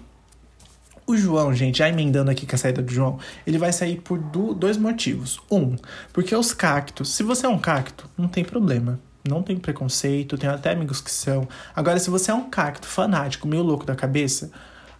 O 1.07 1.15
João, 1.15 1.53
gente, 1.53 1.79
já 1.79 1.89
emendando 1.89 2.31
aqui 2.31 2.45
com 2.45 2.55
a 2.55 2.57
saída 2.57 2.81
do 2.81 2.91
João, 2.91 3.19
ele 3.45 3.57
vai 3.57 3.71
sair 3.71 4.01
por 4.01 4.17
do, 4.17 4.53
dois 4.53 4.77
motivos. 4.77 5.39
Um, 5.51 5.75
porque 6.13 6.35
os 6.35 6.53
cactos, 6.53 7.09
se 7.09 7.23
você 7.23 7.45
é 7.45 7.49
um 7.49 7.59
cacto, 7.59 8.09
não 8.17 8.27
tem 8.27 8.43
problema. 8.43 8.99
Não 9.27 9.41
tem 9.41 9.57
preconceito, 9.57 10.37
tem 10.37 10.47
até 10.49 10.71
amigos 10.71 11.01
que 11.01 11.11
são. 11.11 11.47
Agora, 11.75 11.99
se 11.99 12.11
você 12.11 12.29
é 12.29 12.33
um 12.33 12.49
cacto 12.49 12.87
fanático, 12.87 13.47
meio 13.47 13.63
louco 13.63 13.83
da 13.83 13.95
cabeça, 13.95 14.51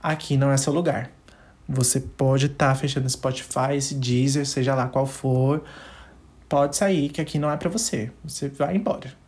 aqui 0.01 0.35
não 0.35 0.51
é 0.51 0.57
seu 0.57 0.73
lugar. 0.73 1.11
Você 1.67 1.99
pode 1.99 2.45
estar 2.45 2.69
tá 2.69 2.75
fechando 2.75 3.09
Spotify, 3.09 3.75
esse 3.75 3.95
Deezer, 3.95 4.45
seja 4.45 4.75
lá 4.75 4.87
qual 4.87 5.05
for. 5.05 5.63
Pode 6.47 6.75
sair, 6.75 7.09
que 7.09 7.19
aqui 7.19 7.39
não 7.39 7.49
é 7.49 7.57
para 7.57 7.69
você. 7.69 8.11
Você 8.23 8.47
vai 8.49 8.75
embora. 8.75 9.25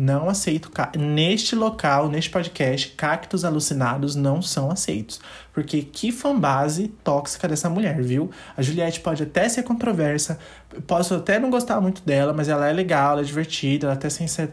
Não 0.00 0.28
aceito. 0.28 0.70
Neste 0.96 1.56
local, 1.56 2.08
neste 2.08 2.30
podcast, 2.30 2.90
cactos 2.90 3.44
alucinados 3.44 4.14
não 4.14 4.40
são 4.40 4.70
aceitos. 4.70 5.20
Porque 5.52 5.82
que 5.82 6.12
fanbase 6.12 6.86
tóxica 7.02 7.48
dessa 7.48 7.68
mulher, 7.68 8.00
viu? 8.00 8.30
A 8.56 8.62
Juliette 8.62 9.00
pode 9.00 9.24
até 9.24 9.48
ser 9.48 9.64
controversa, 9.64 10.38
posso 10.86 11.14
até 11.14 11.40
não 11.40 11.50
gostar 11.50 11.80
muito 11.80 12.02
dela, 12.02 12.32
mas 12.32 12.48
ela 12.48 12.68
é 12.68 12.72
legal, 12.72 13.12
ela 13.12 13.22
é 13.22 13.24
divertida, 13.24 13.86
ela 13.86 13.94
é 13.94 13.96
até 13.96 14.08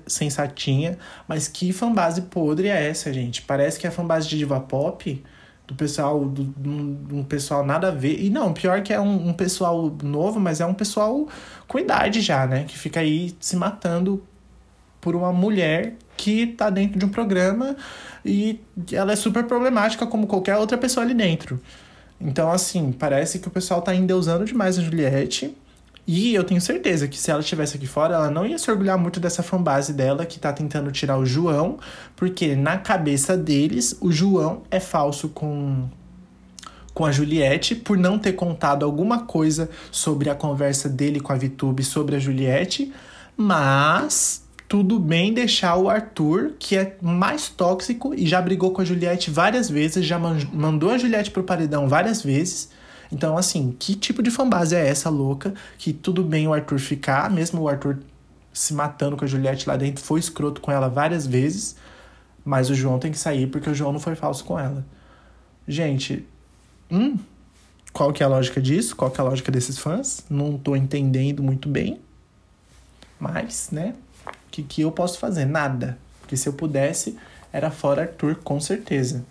sensatinha. 0.08 0.98
Mas 1.28 1.48
que 1.48 1.72
fanbase 1.72 2.24
podre 2.24 2.70
é 2.70 2.90
essa, 2.90 3.14
gente? 3.14 3.44
Parece 3.44 3.80
que 3.80 3.86
a 3.86 3.92
fanbase 3.92 4.28
de 4.28 4.40
diva 4.40 4.60
pop 4.60 5.24
do 5.68 5.76
pessoal, 5.76 6.26
do, 6.26 6.54
um 7.12 7.24
pessoal 7.24 7.66
nada 7.66 7.88
a 7.88 7.92
ver. 7.92 8.20
E 8.22 8.30
não, 8.30 8.54
pior 8.54 8.82
que 8.82 8.94
é 8.94 9.00
um, 9.00 9.30
um, 9.30 9.34
pessoal 9.34 9.96
novo, 10.04 10.40
mas 10.40 10.62
é 10.62 10.66
um 10.66 10.74
pessoal 10.74 11.28
com 11.68 11.80
idade 11.80 12.22
já, 12.22 12.46
né? 12.46 12.66
Que 12.66 12.78
fica 12.78 13.00
aí 13.00 13.36
se 13.40 13.56
matando 13.56 14.24
por 15.02 15.16
uma 15.16 15.34
mulher 15.34 15.96
que 16.18 16.48
tá 16.48 16.70
dentro 16.70 16.98
de 16.98 17.06
um 17.06 17.10
programa 17.10 17.76
e 18.24 18.60
ela 18.92 19.14
é 19.14 19.16
super 19.16 19.44
problemática 19.46 20.08
como 20.08 20.26
qualquer 20.28 20.58
outra 20.58 20.78
pessoa 20.78 21.06
ali 21.06 21.14
dentro. 21.14 21.60
Então, 22.20 22.52
assim, 22.52 22.92
parece 22.92 23.40
que 23.40 23.48
o 23.48 23.52
pessoal 23.52 23.82
tá 23.82 23.94
endeusando 23.94 24.46
demais 24.46 24.80
a 24.80 24.82
Juliette. 24.82 25.56
E 26.08 26.36
eu 26.36 26.44
tenho 26.44 26.62
certeza 26.62 27.08
que 27.08 27.18
se 27.18 27.32
ela 27.32 27.40
estivesse 27.40 27.78
aqui 27.78 27.88
fora, 27.88 28.14
ela 28.14 28.30
não 28.30 28.46
ia 28.46 28.60
se 28.60 28.70
orgulhar 28.70 28.98
muito 28.98 29.20
dessa 29.20 29.42
fanbase 29.42 29.92
dela 29.92 30.26
que 30.26 30.40
tá 30.40 30.54
tentando 30.54 30.92
tirar 30.92 31.18
o 31.18 31.26
João, 31.26 31.80
porque 32.16 32.56
na 32.56 32.78
cabeça 32.78 33.36
deles, 33.36 33.98
o 34.00 34.12
João 34.12 34.64
é 34.70 34.80
falso 34.80 35.30
com 35.30 35.90
com 36.94 37.06
a 37.06 37.12
Juliette 37.12 37.76
por 37.76 37.98
não 37.98 38.18
ter 38.18 38.34
contado 38.34 38.86
alguma 38.86 39.26
coisa 39.26 39.70
sobre 39.92 40.30
a 40.30 40.36
conversa 40.36 40.88
dele 40.88 41.20
com 41.20 41.34
a 41.34 41.36
Vitube 41.36 41.84
sobre 41.84 42.16
a 42.16 42.20
Juliette, 42.20 42.94
mas 43.36 44.46
tudo 44.68 44.98
bem 44.98 45.34
deixar 45.34 45.76
o 45.76 45.90
Arthur, 45.90 46.54
que 46.58 46.78
é 46.78 46.96
mais 47.02 47.50
tóxico 47.50 48.14
e 48.16 48.26
já 48.26 48.42
brigou 48.42 48.72
com 48.72 48.82
a 48.82 48.86
Juliette 48.86 49.30
várias 49.30 49.70
vezes, 49.70 50.06
já 50.06 50.18
mandou 50.18 50.90
a 50.90 50.98
Juliette 50.98 51.32
pro 51.32 51.44
paredão 51.44 51.90
várias 51.90 52.22
vezes. 52.24 52.70
Então, 53.12 53.38
assim, 53.38 53.76
que 53.78 53.96
tipo 53.96 54.24
de 54.24 54.32
fanbase 54.32 54.76
é 54.76 54.88
essa 54.88 55.10
louca 55.10 55.54
que 55.78 55.94
tudo 55.94 56.24
bem 56.24 56.48
o 56.48 56.54
Arthur 56.54 56.80
ficar, 56.80 57.30
mesmo 57.30 57.62
o 57.62 57.70
Arthur 57.70 58.00
se 58.54 58.74
matando 58.74 59.18
com 59.18 59.26
a 59.26 59.28
Juliette 59.28 59.68
lá 59.68 59.76
dentro, 59.76 60.04
foi 60.04 60.20
escroto 60.20 60.62
com 60.62 60.72
ela 60.72 60.88
várias 60.88 61.28
vezes, 61.28 61.76
mas 62.44 62.70
o 62.70 62.76
João 62.76 63.00
tem 63.00 63.12
que 63.12 63.18
sair 63.18 63.48
porque 63.48 63.70
o 63.70 63.76
João 63.76 63.92
não 63.92 64.00
foi 64.00 64.16
falso 64.16 64.44
com 64.44 64.58
ela. 64.58 64.86
Gente, 65.68 66.26
hum, 66.90 67.18
qual 67.92 68.14
que 68.14 68.24
é 68.24 68.26
a 68.26 68.30
lógica 68.30 68.62
disso? 68.62 68.96
Qual 68.96 69.10
que 69.12 69.20
é 69.20 69.24
a 69.24 69.28
lógica 69.28 69.52
desses 69.52 69.78
fãs? 69.78 70.24
Não 70.30 70.58
tô 70.58 70.76
entendendo 70.76 71.42
muito 71.42 71.68
bem. 71.68 72.00
Mas, 73.20 73.70
né, 73.72 73.96
o 74.28 74.32
que, 74.52 74.64
que 74.64 74.82
eu 74.82 74.92
posso 74.92 75.18
fazer? 75.18 75.46
Nada. 75.46 75.98
Porque 76.20 76.38
se 76.38 76.48
eu 76.48 76.54
pudesse, 76.54 77.18
era 77.52 77.72
fora 77.72 78.04
Arthur, 78.04 78.36
com 78.44 78.60
certeza. 78.60 79.26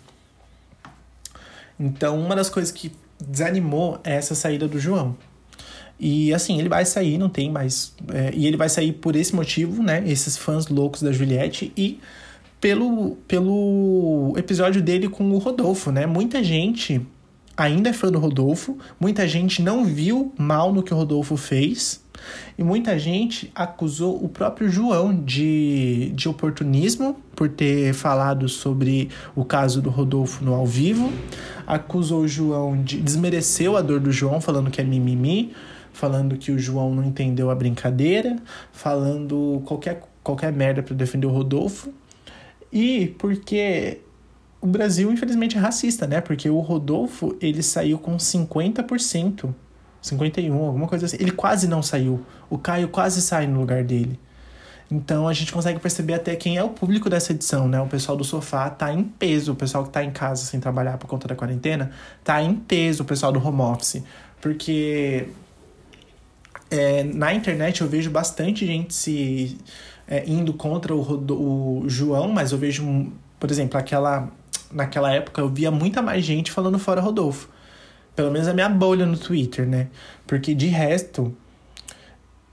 Então, 1.79 2.19
uma 2.19 2.35
das 2.35 2.49
coisas 2.49 2.71
que 2.71 2.91
desanimou 3.27 3.99
essa 4.03 4.35
saída 4.35 4.67
do 4.67 4.79
João. 4.79 5.15
E 5.99 6.33
assim, 6.33 6.59
ele 6.59 6.69
vai 6.69 6.85
sair, 6.85 7.17
não 7.17 7.29
tem 7.29 7.49
mais. 7.49 7.93
É, 8.13 8.31
e 8.33 8.45
ele 8.45 8.57
vai 8.57 8.67
sair 8.67 8.91
por 8.91 9.15
esse 9.15 9.33
motivo, 9.33 9.81
né? 9.81 10.03
Esses 10.05 10.37
fãs 10.37 10.67
loucos 10.67 11.01
da 11.01 11.11
Juliette 11.11 11.71
e 11.75 11.99
pelo, 12.59 13.17
pelo 13.27 14.33
episódio 14.37 14.81
dele 14.81 15.07
com 15.07 15.29
o 15.31 15.37
Rodolfo, 15.37 15.91
né? 15.91 16.05
Muita 16.05 16.43
gente 16.43 17.05
ainda 17.55 17.89
é 17.89 17.93
fã 17.93 18.11
do 18.11 18.19
Rodolfo, 18.19 18.77
muita 18.99 19.27
gente 19.27 19.61
não 19.61 19.85
viu 19.85 20.33
mal 20.37 20.73
no 20.73 20.83
que 20.83 20.93
o 20.93 20.97
Rodolfo 20.97 21.37
fez. 21.37 22.03
E 22.57 22.63
muita 22.63 22.97
gente 22.97 23.51
acusou 23.53 24.23
o 24.23 24.29
próprio 24.29 24.69
João 24.69 25.15
de, 25.15 26.11
de 26.15 26.27
oportunismo 26.29 27.17
por 27.35 27.49
ter 27.49 27.93
falado 27.93 28.47
sobre 28.47 29.09
o 29.35 29.43
caso 29.43 29.81
do 29.81 29.89
Rodolfo 29.89 30.43
no 30.43 30.53
ao 30.53 30.65
vivo 30.65 31.11
acusou 31.65 32.21
o 32.21 32.27
João 32.27 32.81
de. 32.81 32.97
desmereceu 32.97 33.75
a 33.75 33.81
dor 33.81 33.99
do 33.99 34.11
João, 34.11 34.39
falando 34.39 34.69
que 34.69 34.79
é 34.79 34.83
mimimi, 34.83 35.53
falando 35.91 36.37
que 36.37 36.51
o 36.51 36.59
João 36.59 36.93
não 36.93 37.03
entendeu 37.03 37.49
a 37.49 37.55
brincadeira, 37.55 38.35
falando 38.71 39.61
qualquer, 39.65 40.01
qualquer 40.23 40.51
merda 40.53 40.83
para 40.83 40.95
defender 40.95 41.27
o 41.27 41.31
Rodolfo. 41.31 41.93
E 42.71 43.15
porque 43.17 43.99
o 44.61 44.67
Brasil, 44.67 45.11
infelizmente, 45.11 45.57
é 45.57 45.59
racista, 45.59 46.05
né? 46.05 46.21
Porque 46.21 46.49
o 46.49 46.59
Rodolfo, 46.59 47.35
ele 47.41 47.63
saiu 47.63 47.97
com 47.97 48.17
50%. 48.17 49.53
51, 50.07 50.65
alguma 50.65 50.87
coisa 50.87 51.05
assim. 51.05 51.17
Ele 51.19 51.31
quase 51.31 51.67
não 51.67 51.81
saiu. 51.81 52.25
O 52.49 52.57
Caio 52.57 52.87
quase 52.89 53.21
sai 53.21 53.47
no 53.47 53.59
lugar 53.59 53.83
dele. 53.83 54.19
Então 54.89 55.27
a 55.27 55.33
gente 55.33 55.51
consegue 55.51 55.79
perceber 55.79 56.13
até 56.13 56.35
quem 56.35 56.57
é 56.57 56.63
o 56.63 56.69
público 56.69 57.09
dessa 57.09 57.31
edição, 57.31 57.67
né? 57.67 57.81
O 57.81 57.87
pessoal 57.87 58.15
do 58.15 58.23
sofá 58.23 58.69
tá 58.69 58.93
em 58.93 59.03
peso, 59.03 59.53
o 59.53 59.55
pessoal 59.55 59.83
que 59.83 59.89
tá 59.89 60.03
em 60.03 60.11
casa 60.11 60.45
sem 60.45 60.59
trabalhar 60.59 60.97
por 60.97 61.07
conta 61.07 61.27
da 61.27 61.35
quarentena, 61.35 61.91
tá 62.23 62.41
em 62.41 62.55
peso, 62.55 63.03
o 63.03 63.05
pessoal 63.05 63.31
do 63.31 63.45
home 63.45 63.61
office. 63.61 64.03
Porque 64.39 65.27
é, 66.69 67.03
na 67.03 67.33
internet 67.33 67.81
eu 67.81 67.87
vejo 67.87 68.11
bastante 68.11 68.65
gente 68.65 68.93
se 68.93 69.57
é, 70.07 70.23
indo 70.27 70.53
contra 70.53 70.95
o, 70.95 71.81
o 71.81 71.89
João, 71.89 72.29
mas 72.29 72.51
eu 72.51 72.57
vejo, 72.57 73.11
por 73.39 73.49
exemplo, 73.49 73.79
aquela, 73.79 74.31
naquela 74.71 75.11
época 75.11 75.41
eu 75.41 75.49
via 75.49 75.71
muita 75.71 76.01
mais 76.01 76.23
gente 76.23 76.51
falando 76.51 76.77
fora 76.77 77.01
Rodolfo. 77.01 77.49
Pelo 78.15 78.31
menos 78.31 78.47
a 78.47 78.53
minha 78.53 78.69
bolha 78.69 79.05
no 79.05 79.17
Twitter, 79.17 79.67
né? 79.67 79.87
Porque 80.25 80.53
de 80.53 80.67
resto, 80.67 81.35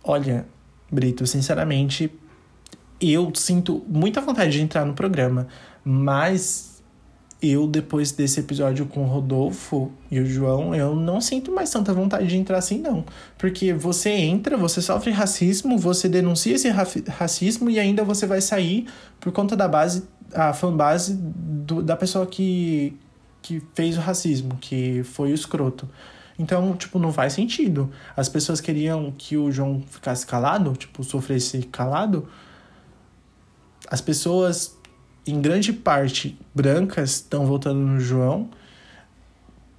olha, 0.02 0.46
Brito, 0.90 1.26
sinceramente, 1.26 2.12
eu 3.00 3.32
sinto 3.34 3.82
muita 3.88 4.20
vontade 4.20 4.52
de 4.52 4.60
entrar 4.60 4.84
no 4.84 4.94
programa, 4.94 5.46
mas 5.84 6.72
eu, 7.42 7.66
depois 7.66 8.12
desse 8.12 8.38
episódio 8.38 8.86
com 8.86 9.02
o 9.02 9.06
Rodolfo 9.06 9.90
e 10.08 10.20
o 10.20 10.24
João, 10.24 10.72
eu 10.74 10.94
não 10.94 11.20
sinto 11.20 11.50
mais 11.50 11.70
tanta 11.70 11.92
vontade 11.92 12.28
de 12.28 12.36
entrar 12.36 12.58
assim, 12.58 12.78
não. 12.78 13.04
Porque 13.36 13.72
você 13.72 14.10
entra, 14.10 14.56
você 14.56 14.80
sofre 14.80 15.10
racismo, 15.10 15.76
você 15.76 16.08
denuncia 16.08 16.54
esse 16.54 16.68
racismo 16.70 17.68
e 17.68 17.80
ainda 17.80 18.04
você 18.04 18.26
vai 18.26 18.40
sair 18.40 18.86
por 19.18 19.32
conta 19.32 19.56
da 19.56 19.66
base, 19.66 20.04
a 20.32 20.52
fanbase 20.52 21.18
do, 21.18 21.82
da 21.82 21.96
pessoa 21.96 22.26
que, 22.26 22.96
que 23.42 23.60
fez 23.74 23.98
o 23.98 24.00
racismo, 24.00 24.56
que 24.60 25.02
foi 25.02 25.32
o 25.32 25.34
escroto. 25.34 25.88
Então, 26.38 26.74
tipo, 26.74 26.98
não 26.98 27.12
faz 27.12 27.34
sentido. 27.34 27.90
As 28.16 28.28
pessoas 28.28 28.60
queriam 28.60 29.12
que 29.16 29.36
o 29.36 29.50
João 29.50 29.82
ficasse 29.86 30.26
calado, 30.26 30.72
tipo, 30.74 31.04
sofresse 31.04 31.62
calado, 31.64 32.28
as 33.88 34.00
pessoas, 34.00 34.78
em 35.26 35.40
grande 35.40 35.72
parte 35.72 36.38
brancas, 36.54 37.16
estão 37.16 37.44
votando 37.44 37.80
no 37.80 38.00
João 38.00 38.48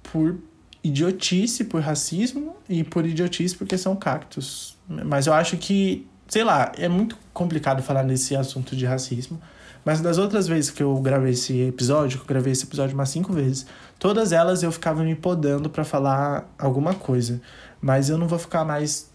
por 0.04 0.38
idiotice, 0.82 1.64
por 1.64 1.80
racismo 1.80 2.54
e 2.68 2.84
por 2.84 3.04
idiotice 3.06 3.56
porque 3.56 3.76
são 3.76 3.96
cactos. 3.96 4.78
Mas 4.88 5.26
eu 5.26 5.32
acho 5.32 5.56
que, 5.56 6.06
sei 6.28 6.44
lá, 6.44 6.72
é 6.76 6.88
muito 6.88 7.16
complicado 7.32 7.82
falar 7.82 8.02
nesse 8.02 8.34
assunto 8.36 8.74
de 8.76 8.86
racismo. 8.86 9.40
Mas 9.84 10.00
das 10.00 10.16
outras 10.16 10.48
vezes 10.48 10.70
que 10.70 10.82
eu 10.82 10.96
gravei 10.96 11.32
esse 11.32 11.60
episódio, 11.60 12.18
que 12.18 12.24
eu 12.24 12.28
gravei 12.28 12.52
esse 12.52 12.64
episódio 12.64 12.94
umas 12.94 13.10
cinco 13.10 13.32
vezes, 13.32 13.66
todas 13.98 14.32
elas 14.32 14.62
eu 14.62 14.72
ficava 14.72 15.02
me 15.02 15.14
podando 15.14 15.68
para 15.68 15.84
falar 15.84 16.50
alguma 16.58 16.94
coisa. 16.94 17.40
Mas 17.82 18.08
eu 18.08 18.16
não 18.16 18.26
vou 18.26 18.38
ficar 18.38 18.64
mais, 18.64 19.10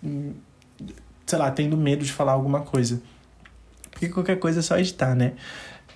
sei 1.26 1.40
lá, 1.40 1.50
tendo 1.50 1.76
medo 1.76 2.06
de 2.06 2.12
falar 2.12 2.34
alguma 2.34 2.62
coisa 2.62 3.02
porque 4.00 4.08
qualquer 4.08 4.40
coisa 4.40 4.60
é 4.60 4.64
só 4.64 4.78
editar, 4.80 5.14
né? 5.14 5.34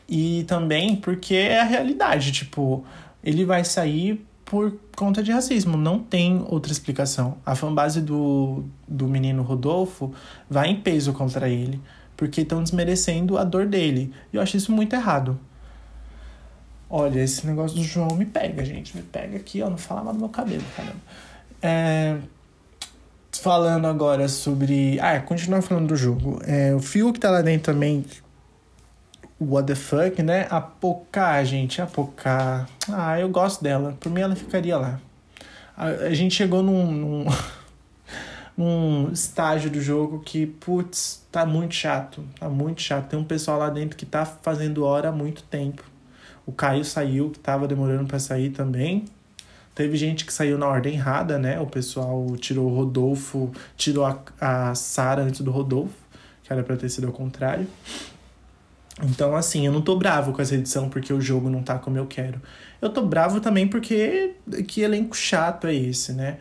E 0.09 0.43
também 0.43 0.97
porque 0.97 1.35
é 1.35 1.61
a 1.61 1.63
realidade, 1.63 2.33
tipo, 2.33 2.85
ele 3.23 3.45
vai 3.45 3.63
sair 3.63 4.25
por 4.45 4.75
conta 4.95 5.23
de 5.23 5.31
racismo, 5.31 5.77
não 5.77 5.99
tem 5.99 6.43
outra 6.47 6.71
explicação. 6.71 7.37
A 7.45 7.55
fanbase 7.55 8.01
do, 8.01 8.63
do 8.87 9.07
menino 9.07 9.41
Rodolfo 9.43 10.13
vai 10.49 10.69
em 10.69 10.81
peso 10.81 11.13
contra 11.13 11.49
ele, 11.49 11.81
porque 12.15 12.41
estão 12.41 12.61
desmerecendo 12.61 13.37
a 13.37 13.43
dor 13.43 13.65
dele. 13.65 14.13
E 14.31 14.35
eu 14.35 14.41
acho 14.41 14.57
isso 14.57 14.71
muito 14.71 14.95
errado. 14.95 15.39
Olha, 16.89 17.21
esse 17.21 17.47
negócio 17.47 17.75
do 17.75 17.83
João 17.83 18.15
me 18.15 18.25
pega, 18.25 18.63
gente. 18.63 18.95
Me 18.95 19.01
pega 19.01 19.37
aqui, 19.37 19.63
ó. 19.63 19.69
Não 19.69 19.77
fala 19.77 20.03
mal 20.03 20.13
do 20.13 20.19
meu 20.19 20.29
cabelo, 20.29 20.63
caramba. 20.75 20.99
É, 21.59 22.17
falando 23.31 23.87
agora 23.87 24.27
sobre. 24.27 24.99
Ah, 24.99 25.19
continuar 25.19 25.63
falando 25.63 25.87
do 25.87 25.95
jogo. 25.95 26.39
É, 26.45 26.75
o 26.75 26.79
Fio 26.79 27.11
que 27.11 27.19
tá 27.19 27.31
lá 27.31 27.41
dentro 27.41 27.73
também. 27.73 28.05
What 29.43 29.67
the 29.67 29.75
fuck, 29.75 30.23
né? 30.23 30.47
A 30.49 30.61
Pocá, 30.61 31.43
gente. 31.43 31.81
A 31.81 31.85
Pocá. 31.85 32.65
Ah, 32.89 33.19
eu 33.19 33.27
gosto 33.27 33.61
dela. 33.61 33.97
Por 33.99 34.11
mim, 34.11 34.21
ela 34.21 34.35
ficaria 34.35 34.77
lá. 34.77 34.99
A, 35.75 35.85
a 35.87 36.13
gente 36.13 36.33
chegou 36.33 36.63
num, 36.63 36.91
num, 36.91 37.25
num, 38.57 39.11
estágio 39.11 39.69
do 39.69 39.81
jogo 39.81 40.19
que, 40.19 40.45
putz, 40.45 41.25
tá 41.31 41.45
muito 41.45 41.75
chato. 41.75 42.23
Tá 42.39 42.47
muito 42.47 42.81
chato. 42.81 43.09
Tem 43.09 43.19
um 43.19 43.23
pessoal 43.23 43.59
lá 43.59 43.69
dentro 43.69 43.97
que 43.97 44.05
tá 44.05 44.25
fazendo 44.25 44.85
hora 44.85 45.09
há 45.09 45.11
muito 45.11 45.43
tempo. 45.43 45.83
O 46.45 46.51
Caio 46.51 46.85
saiu, 46.85 47.29
que 47.29 47.39
tava 47.39 47.67
demorando 47.67 48.07
para 48.07 48.19
sair 48.19 48.49
também. 48.49 49.05
Teve 49.75 49.97
gente 49.97 50.25
que 50.25 50.31
saiu 50.31 50.57
na 50.57 50.67
ordem 50.67 50.93
errada, 50.93 51.37
né? 51.37 51.59
O 51.59 51.65
pessoal 51.65 52.25
tirou 52.37 52.71
o 52.71 52.75
Rodolfo, 52.75 53.51
tirou 53.75 54.05
a, 54.05 54.19
a 54.39 54.75
Sara 54.75 55.23
antes 55.23 55.41
do 55.41 55.51
Rodolfo, 55.51 55.95
que 56.43 56.53
era 56.53 56.63
pra 56.63 56.77
ter 56.77 56.89
sido 56.89 57.07
ao 57.07 57.13
contrário. 57.13 57.67
Então, 59.01 59.35
assim, 59.35 59.65
eu 59.65 59.71
não 59.71 59.81
tô 59.81 59.95
bravo 59.95 60.33
com 60.33 60.41
essa 60.41 60.53
edição 60.53 60.87
porque 60.87 61.11
o 61.11 61.19
jogo 61.19 61.49
não 61.49 61.63
tá 61.63 61.79
como 61.79 61.97
eu 61.97 62.05
quero. 62.05 62.39
Eu 62.81 62.89
tô 62.89 63.01
bravo 63.01 63.39
também 63.39 63.67
porque 63.67 64.35
que 64.67 64.81
elenco 64.81 65.15
chato 65.15 65.65
é 65.65 65.73
esse, 65.73 66.13
né? 66.13 66.37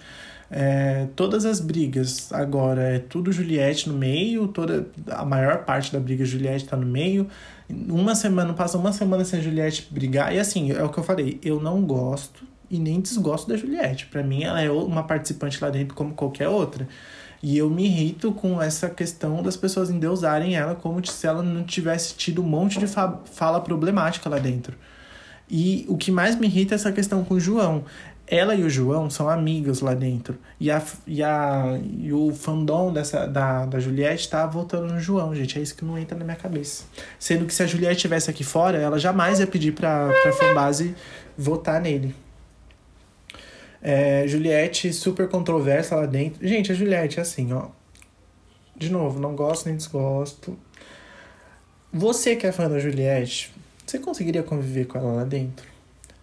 É, 0.55 1.07
todas 1.17 1.47
as 1.47 1.61
brigas 1.61 2.31
agora 2.31 2.83
é 2.83 2.99
tudo 2.99 3.33
Juliette 3.33 3.89
no 3.89 3.97
meio, 3.97 4.49
toda 4.49 4.87
a 5.11 5.25
maior 5.25 5.65
parte 5.65 5.91
da 5.91 5.99
briga 5.99 6.27
Juliette 6.27 6.67
tá 6.67 6.77
no 6.77 6.85
meio. 6.85 7.27
Uma 7.71 8.15
semana, 8.15 8.53
passa 8.53 8.77
uma 8.77 8.93
semana 8.93 9.25
sem 9.25 9.41
a 9.41 9.43
Juliette 9.43 9.89
brigar. 9.91 10.35
E 10.35 10.39
assim, 10.39 10.71
é 10.73 10.85
o 10.85 10.91
que 10.91 10.99
eu 10.99 11.05
falei, 11.05 11.41
eu 11.43 11.59
não 11.59 11.81
gosto 11.83 12.45
e 12.71 12.79
nem 12.79 13.01
desgosto 13.01 13.49
da 13.49 13.57
Juliette. 13.57 14.07
Para 14.07 14.23
mim, 14.23 14.45
ela 14.45 14.61
é 14.61 14.71
uma 14.71 15.05
participante 15.05 15.63
lá 15.63 15.71
dentro 15.71 15.95
como 15.95 16.13
qualquer 16.13 16.49
outra. 16.49 16.87
E 17.43 17.59
eu 17.59 17.69
me 17.69 17.85
irrito 17.85 18.33
com 18.33 18.63
essa 18.63 18.89
questão 18.89 19.43
das 19.43 19.57
pessoas 19.57 19.91
endeusarem 19.91 20.55
ela 20.55 20.75
como 20.77 21.05
se 21.05 21.27
ela 21.27 21.43
não 21.43 21.65
tivesse 21.65 22.15
tido 22.15 22.41
um 22.41 22.47
monte 22.47 22.79
de 22.79 22.87
fala 22.87 23.61
problemática 23.61 24.29
lá 24.29 24.39
dentro. 24.39 24.77
E 25.51 25.85
o 25.89 25.97
que 25.97 26.11
mais 26.11 26.37
me 26.37 26.47
irrita 26.47 26.75
é 26.75 26.77
essa 26.77 26.93
questão 26.93 27.25
com 27.25 27.35
o 27.35 27.41
João 27.41 27.85
ela 28.33 28.55
e 28.55 28.63
o 28.63 28.71
João 28.71 29.11
são 29.11 29.29
amigos 29.29 29.83
lá 29.83 29.93
dentro. 29.93 30.39
E, 30.59 30.71
a, 30.71 30.83
e, 31.07 31.23
a, 31.23 31.79
e 31.99 32.13
o 32.15 32.33
fandom 32.33 32.91
dessa, 32.91 33.27
da, 33.27 33.67
da 33.67 33.79
Juliette 33.79 34.27
tá 34.29 34.47
voltando 34.47 34.91
no 34.91 34.99
João, 34.99 35.35
gente. 35.35 35.59
É 35.59 35.63
isso 35.63 35.75
que 35.75 35.85
não 35.85 35.99
entra 35.99 36.17
na 36.17 36.25
minha 36.25 36.37
cabeça. 36.37 36.85
Sendo 37.19 37.45
que 37.45 37.53
se 37.53 37.63
a 37.63 37.67
Juliette 37.67 37.97
estivesse 37.97 38.31
aqui 38.31 38.43
fora, 38.43 38.79
ela 38.79 38.99
jamais 38.99 39.39
ia 39.39 39.47
pedir 39.47 39.73
pra, 39.73 40.09
pra 40.23 40.33
fanbase 40.33 40.95
votar 41.37 41.79
nele. 41.79 42.15
É, 43.83 44.27
Juliette, 44.29 44.93
super 44.93 45.29
controversa 45.29 45.97
lá 45.97 46.07
dentro. 46.07 46.47
Gente, 46.47 46.71
a 46.71 46.75
Juliette 46.75 47.19
é 47.19 47.23
assim, 47.23 47.53
ó. 47.53 47.69
De 48.77 48.91
novo, 48.91 49.21
não 49.21 49.35
gosto 49.35 49.67
nem 49.67 49.77
desgosto. 49.77 50.57
Você 51.93 52.37
que 52.37 52.47
é 52.47 52.53
fã 52.53 52.71
da 52.71 52.79
Juliette, 52.79 53.53
você 53.85 53.99
conseguiria 53.99 54.43
conviver 54.43 54.87
com 54.87 54.99
ela 54.99 55.13
lá 55.13 55.25
dentro? 55.25 55.73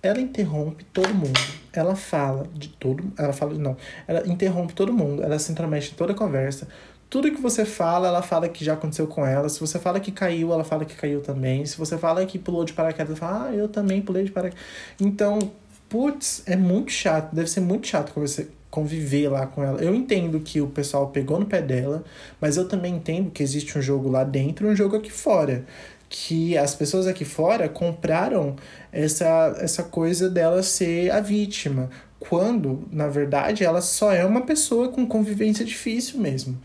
ela 0.02 0.20
interrompe 0.20 0.84
todo 0.86 1.14
mundo. 1.14 1.40
Ela 1.74 1.96
fala 1.96 2.48
de 2.54 2.70
todo. 2.70 3.12
Ela 3.18 3.34
fala. 3.34 3.54
Não. 3.56 3.76
Ela 4.08 4.28
interrompe 4.28 4.74
todo 4.74 4.94
mundo. 4.94 5.24
Ela 5.24 5.38
se 5.38 5.52
intromete 5.52 5.92
em 5.92 5.96
toda 5.96 6.14
a 6.14 6.16
conversa. 6.16 6.68
Tudo 7.10 7.32
que 7.32 7.42
você 7.42 7.66
fala, 7.66 8.08
ela 8.08 8.22
fala 8.22 8.48
que 8.48 8.64
já 8.64 8.74
aconteceu 8.74 9.08
com 9.08 9.26
ela. 9.26 9.50
Se 9.50 9.60
você 9.60 9.80
fala 9.80 10.00
que 10.00 10.12
caiu, 10.12 10.54
ela 10.54 10.64
fala 10.64 10.86
que 10.86 10.96
caiu 10.96 11.22
também. 11.22 11.66
Se 11.66 11.78
você 11.78 11.98
fala 11.98 12.26
que 12.26 12.38
pulou 12.38 12.64
de 12.64 12.74
paraquedas, 12.74 13.10
ela 13.10 13.18
fala, 13.18 13.50
ah, 13.50 13.56
eu 13.56 13.68
também 13.68 14.02
pulei 14.02 14.24
de 14.24 14.32
paraquedas. 14.32 14.64
Então, 15.00 15.52
putz, 15.90 16.44
é 16.46 16.56
muito 16.56 16.92
chato. 16.92 17.36
Deve 17.36 17.50
ser 17.50 17.62
muito 17.62 17.88
chato 17.88 18.14
você 18.16 18.48
conviver 18.70 19.30
lá 19.30 19.48
com 19.48 19.64
ela. 19.64 19.82
Eu 19.82 19.94
entendo 19.96 20.40
que 20.40 20.62
o 20.62 20.68
pessoal 20.68 21.10
pegou 21.10 21.40
no 21.40 21.46
pé 21.46 21.62
dela, 21.62 22.04
mas 22.40 22.56
eu 22.56 22.68
também 22.68 22.96
entendo 22.96 23.32
que 23.32 23.42
existe 23.42 23.78
um 23.78 23.82
jogo 23.82 24.10
lá 24.10 24.24
dentro 24.24 24.68
e 24.68 24.72
um 24.72 24.76
jogo 24.76 24.96
aqui 24.96 25.12
fora 25.12 25.66
que 26.10 26.58
as 26.58 26.74
pessoas 26.74 27.06
aqui 27.06 27.24
fora 27.24 27.70
compraram 27.70 28.56
essa, 28.92 29.56
essa 29.60 29.84
coisa 29.84 30.28
dela 30.28 30.64
ser 30.64 31.12
a 31.12 31.22
vítima, 31.22 31.90
quando, 32.20 32.88
na 32.92 33.08
verdade, 33.08 33.64
ela 33.64 33.80
só 33.80 34.12
é 34.12 34.26
uma 34.26 34.42
pessoa 34.42 34.90
com 34.90 35.06
convivência 35.06 35.64
difícil 35.64 36.20
mesmo. 36.20 36.60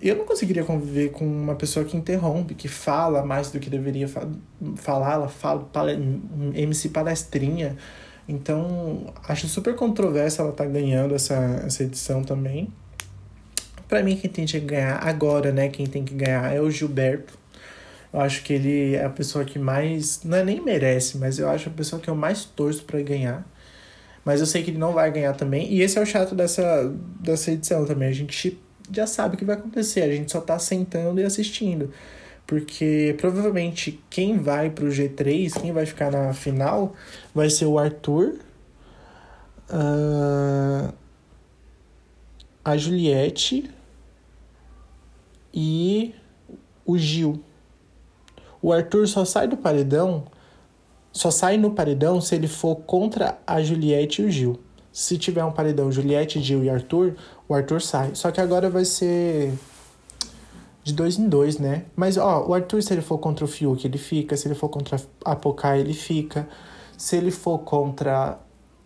Eu 0.00 0.16
não 0.16 0.24
conseguiria 0.24 0.64
conviver 0.64 1.10
com 1.10 1.26
uma 1.26 1.56
pessoa 1.56 1.84
que 1.84 1.96
interrompe, 1.96 2.54
que 2.54 2.68
fala 2.68 3.24
mais 3.24 3.50
do 3.50 3.60
que 3.60 3.68
deveria 3.68 4.08
fa 4.08 4.26
falar, 4.76 5.14
ela 5.14 5.28
fala, 5.28 5.68
MC 6.54 6.88
palestrinha. 6.88 7.76
Então, 8.28 9.12
acho 9.26 9.48
super 9.48 9.74
controverso 9.74 10.40
ela 10.42 10.50
estar 10.50 10.64
tá 10.64 10.70
ganhando 10.70 11.14
essa, 11.14 11.62
essa 11.64 11.82
edição 11.82 12.22
também. 12.22 12.68
Para 13.88 14.02
mim, 14.02 14.16
quem 14.16 14.30
tem 14.30 14.44
que 14.44 14.60
ganhar 14.60 14.96
agora, 14.96 15.50
né? 15.50 15.68
Quem 15.68 15.86
tem 15.86 16.04
que 16.04 16.14
ganhar 16.14 16.54
é 16.54 16.60
o 16.60 16.70
Gilberto 16.70 17.38
eu 18.12 18.20
acho 18.20 18.42
que 18.42 18.52
ele 18.52 18.94
é 18.94 19.04
a 19.04 19.10
pessoa 19.10 19.44
que 19.44 19.58
mais. 19.58 20.22
Não 20.24 20.38
é 20.38 20.44
nem 20.44 20.60
merece, 20.60 21.18
mas 21.18 21.38
eu 21.38 21.48
acho 21.48 21.68
a 21.68 21.72
pessoa 21.72 22.00
que 22.00 22.08
eu 22.08 22.14
mais 22.14 22.44
torço 22.44 22.84
para 22.84 23.00
ganhar. 23.02 23.46
Mas 24.24 24.40
eu 24.40 24.46
sei 24.46 24.62
que 24.62 24.70
ele 24.70 24.78
não 24.78 24.92
vai 24.92 25.10
ganhar 25.10 25.34
também. 25.34 25.72
E 25.72 25.82
esse 25.82 25.98
é 25.98 26.02
o 26.02 26.06
chato 26.06 26.34
dessa, 26.34 26.92
dessa 27.20 27.50
edição 27.52 27.84
também. 27.84 28.08
A 28.08 28.12
gente 28.12 28.58
já 28.90 29.06
sabe 29.06 29.34
o 29.34 29.38
que 29.38 29.44
vai 29.44 29.56
acontecer, 29.56 30.02
a 30.02 30.12
gente 30.12 30.32
só 30.32 30.40
tá 30.40 30.58
sentando 30.58 31.20
e 31.20 31.24
assistindo. 31.24 31.92
Porque 32.48 33.14
provavelmente 33.18 34.02
quem 34.08 34.38
vai 34.38 34.70
pro 34.70 34.88
G3, 34.88 35.60
quem 35.60 35.70
vai 35.70 35.84
ficar 35.84 36.10
na 36.10 36.32
final, 36.32 36.94
vai 37.34 37.50
ser 37.50 37.66
o 37.66 37.78
Arthur, 37.78 38.36
uh, 39.68 40.90
a 42.64 42.74
Juliette 42.74 43.70
e 45.52 46.14
o 46.86 46.96
Gil. 46.96 47.44
O 48.62 48.72
Arthur 48.72 49.06
só 49.06 49.26
sai 49.26 49.46
do 49.46 49.58
paredão, 49.58 50.24
só 51.12 51.30
sai 51.30 51.58
no 51.58 51.72
paredão 51.72 52.18
se 52.18 52.34
ele 52.34 52.48
for 52.48 52.76
contra 52.76 53.38
a 53.46 53.62
Juliette 53.62 54.22
e 54.22 54.24
o 54.24 54.30
Gil. 54.30 54.58
Se 54.90 55.18
tiver 55.18 55.44
um 55.44 55.52
paredão 55.52 55.92
Juliette, 55.92 56.40
Gil 56.40 56.64
e 56.64 56.70
Arthur, 56.70 57.14
o 57.46 57.52
Arthur 57.52 57.82
sai. 57.82 58.14
Só 58.14 58.30
que 58.30 58.40
agora 58.40 58.70
vai 58.70 58.86
ser 58.86 59.52
de 60.88 60.94
dois 60.94 61.18
em 61.18 61.28
dois, 61.28 61.58
né? 61.58 61.84
Mas, 61.94 62.16
ó, 62.16 62.46
o 62.46 62.54
Arthur, 62.54 62.82
se 62.82 62.92
ele 62.92 63.02
for 63.02 63.18
contra 63.18 63.44
o 63.44 63.48
Fiuk, 63.48 63.86
ele 63.86 63.98
fica. 63.98 64.36
Se 64.36 64.48
ele 64.48 64.54
for 64.54 64.68
contra 64.68 65.00
a 65.24 65.36
Pocá, 65.36 65.76
ele 65.76 65.92
fica. 65.92 66.48
Se 66.96 67.16
ele 67.16 67.30
for 67.30 67.58
contra 67.58 68.38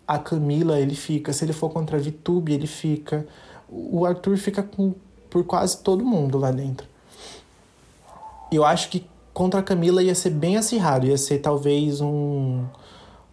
a 0.07 0.19
Camila, 0.19 0.79
ele 0.79 0.95
fica. 0.95 1.31
Se 1.31 1.45
ele 1.45 1.53
for 1.53 1.69
contra 1.69 1.97
a 1.97 1.99
Vitube, 1.99 2.53
ele 2.53 2.67
fica. 2.67 3.25
O 3.69 4.05
Arthur 4.05 4.37
fica 4.37 4.61
com, 4.61 4.93
por 5.29 5.43
quase 5.45 5.77
todo 5.77 6.05
mundo 6.05 6.37
lá 6.37 6.51
dentro. 6.51 6.85
Eu 8.51 8.65
acho 8.65 8.89
que 8.89 9.07
contra 9.33 9.61
a 9.61 9.63
Camila 9.63 10.03
ia 10.03 10.13
ser 10.13 10.29
bem 10.29 10.57
acirrado, 10.57 11.07
ia 11.07 11.17
ser 11.17 11.39
talvez 11.39 12.01
um, 12.01 12.65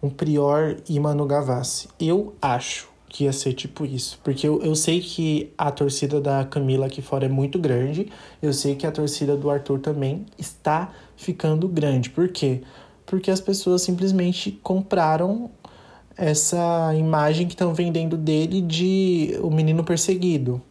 um 0.01 0.09
Prior 0.09 0.77
e 0.87 0.99
Manu 0.99 1.25
Gavassi. 1.25 1.89
Eu 1.99 2.33
acho 2.41 2.89
que 3.11 3.25
ia 3.25 3.33
ser 3.33 3.51
tipo 3.51 3.85
isso, 3.85 4.17
porque 4.23 4.47
eu, 4.47 4.61
eu 4.63 4.73
sei 4.73 5.01
que 5.01 5.51
a 5.57 5.69
torcida 5.69 6.21
da 6.21 6.45
Camila 6.45 6.85
aqui 6.85 7.01
fora 7.01 7.25
é 7.25 7.29
muito 7.29 7.59
grande, 7.59 8.09
eu 8.41 8.53
sei 8.53 8.73
que 8.73 8.87
a 8.87 8.91
torcida 8.91 9.35
do 9.35 9.49
Arthur 9.49 9.79
também 9.79 10.25
está 10.37 10.93
ficando 11.17 11.67
grande. 11.67 12.09
Por 12.09 12.29
quê? 12.29 12.61
Porque 13.05 13.29
as 13.29 13.41
pessoas 13.41 13.81
simplesmente 13.81 14.57
compraram 14.63 15.51
essa 16.15 16.95
imagem 16.95 17.47
que 17.47 17.53
estão 17.53 17.73
vendendo 17.73 18.15
dele 18.15 18.61
de 18.61 19.37
o 19.41 19.49
menino 19.49 19.83
perseguido 19.83 20.61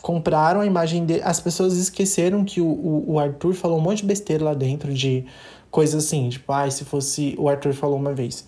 compraram 0.00 0.60
a 0.60 0.66
imagem 0.66 1.04
dele. 1.04 1.22
As 1.24 1.40
pessoas 1.40 1.76
esqueceram 1.76 2.44
que 2.44 2.60
o, 2.60 2.66
o, 2.66 3.12
o, 3.14 3.18
Arthur 3.18 3.54
falou 3.54 3.78
um 3.78 3.80
monte 3.80 3.98
de 3.98 4.06
besteira 4.06 4.44
lá 4.44 4.54
dentro 4.54 4.92
de 4.94 5.24
coisas 5.70 6.04
assim, 6.04 6.28
tipo, 6.28 6.52
ah, 6.52 6.70
se 6.70 6.84
fosse. 6.84 7.34
O 7.38 7.48
Arthur 7.48 7.72
falou 7.72 7.96
uma 7.96 8.12
vez. 8.12 8.46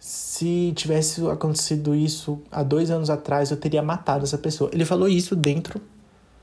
Se 0.00 0.72
tivesse 0.74 1.24
acontecido 1.28 1.94
isso 1.94 2.42
há 2.50 2.64
dois 2.64 2.90
anos 2.90 3.08
atrás, 3.08 3.52
eu 3.52 3.56
teria 3.56 3.82
matado 3.82 4.24
essa 4.24 4.38
pessoa. 4.38 4.70
Ele 4.72 4.84
falou 4.84 5.08
isso 5.08 5.36
dentro 5.36 5.80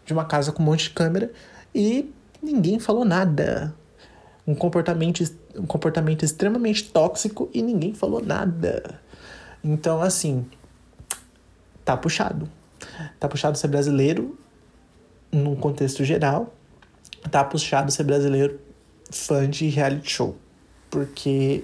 de 0.06 0.14
uma 0.14 0.24
casa 0.24 0.54
com 0.54 0.64
um 0.64 0.66
monte 0.68 0.84
de 0.84 0.92
câmera 0.92 1.32
e 1.76 2.14
ninguém 2.42 2.80
falou 2.80 3.04
nada. 3.04 3.76
Um 4.46 4.56
comportamento, 4.56 5.22
um 5.56 5.66
comportamento 5.66 6.24
extremamente 6.24 6.86
tóxico 6.86 7.50
e 7.54 7.62
ninguém 7.62 7.94
falou 7.94 8.24
nada. 8.24 9.02
Então, 9.62 10.02
assim, 10.02 10.46
tá 11.84 11.98
puxado 11.98 12.50
Tá 13.20 13.28
puxado 13.28 13.58
ser 13.58 13.68
brasileiro 13.68 14.38
num 15.32 15.56
contexto 15.56 16.04
geral. 16.04 16.54
Tá 17.30 17.44
puxado 17.44 17.92
ser 17.92 18.04
brasileiro 18.04 18.60
fã 19.12 19.50
de 19.50 19.68
reality 19.68 20.10
show. 20.10 20.36
Porque, 20.90 21.64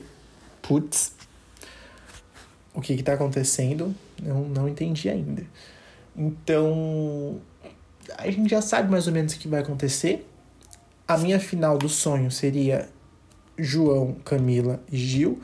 putz, 0.62 1.14
o 2.74 2.82
que 2.82 2.96
que 2.96 3.04
tá 3.04 3.14
acontecendo? 3.14 3.94
Eu 4.24 4.36
não 4.36 4.68
entendi 4.68 5.10
ainda. 5.10 5.44
Então, 6.16 7.40
a 8.18 8.30
gente 8.30 8.50
já 8.50 8.62
sabe 8.62 8.90
mais 8.90 9.08
ou 9.08 9.14
menos 9.14 9.34
o 9.34 9.40
que 9.40 9.48
vai 9.48 9.62
acontecer. 9.62 10.28
A 11.08 11.18
minha 11.18 11.40
final 11.40 11.78
do 11.78 11.90
sonho 11.90 12.32
seria 12.32 12.90
João, 13.58 14.16
Camila 14.26 14.80
e 14.92 14.98
Gil. 14.98 15.42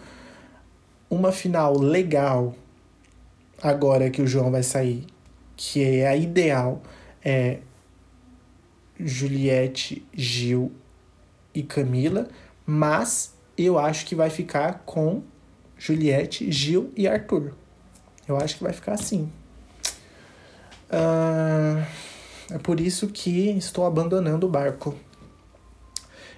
Uma 1.10 1.32
final 1.32 1.78
legal, 1.78 2.56
agora 3.62 4.10
que 4.10 4.22
o 4.22 4.28
João 4.28 4.52
vai 4.52 4.64
sair, 4.64 5.06
que 5.56 5.84
é 5.84 6.08
a 6.08 6.16
ideal, 6.16 6.82
é 7.24 7.60
Juliette, 9.00 10.06
Gil 10.14 10.72
e 11.54 11.64
Camila, 11.64 12.28
mas 12.66 13.34
eu 13.58 13.78
acho 13.80 14.06
que 14.06 14.16
vai 14.16 14.30
ficar 14.30 14.84
com 14.86 15.24
Juliette, 15.80 16.52
Gil 16.52 16.92
e 16.96 17.08
Arthur. 17.08 17.54
Eu 18.28 18.38
acho 18.38 18.58
que 18.58 18.64
vai 18.64 18.74
ficar 18.74 18.94
assim. 18.94 19.32
Uh, 20.92 21.84
é 22.52 22.58
por 22.62 22.80
isso 22.80 23.08
que 23.08 23.50
estou 23.52 23.86
abandonando 23.86 24.46
o 24.46 24.50
barco. 24.50 24.94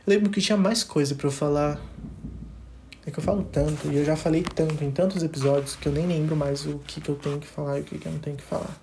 Eu 0.06 0.14
lembro 0.14 0.30
que 0.30 0.40
tinha 0.40 0.58
mais 0.58 0.84
coisa 0.84 1.16
para 1.16 1.28
eu 1.28 1.32
falar. 1.32 1.82
É 3.06 3.10
que 3.10 3.18
eu 3.18 3.24
falo 3.24 3.44
tanto, 3.44 3.92
e 3.92 3.98
eu 3.98 4.06
já 4.06 4.16
falei 4.16 4.44
tanto 4.44 4.84
em 4.84 4.92
tantos 4.92 5.24
episódios 5.24 5.76
que 5.76 5.88
eu 5.88 5.92
nem 5.92 6.06
lembro 6.06 6.36
mais 6.36 6.68
o 6.68 6.78
que, 6.86 7.02
que 7.02 7.10
eu 7.10 7.16
tenho 7.16 7.40
que 7.40 7.48
falar 7.48 7.80
e 7.80 7.82
o 7.82 7.84
que, 7.84 7.98
que 7.98 8.06
eu 8.06 8.12
não 8.12 8.20
tenho 8.20 8.38
que 8.38 8.44
falar. 8.44 8.78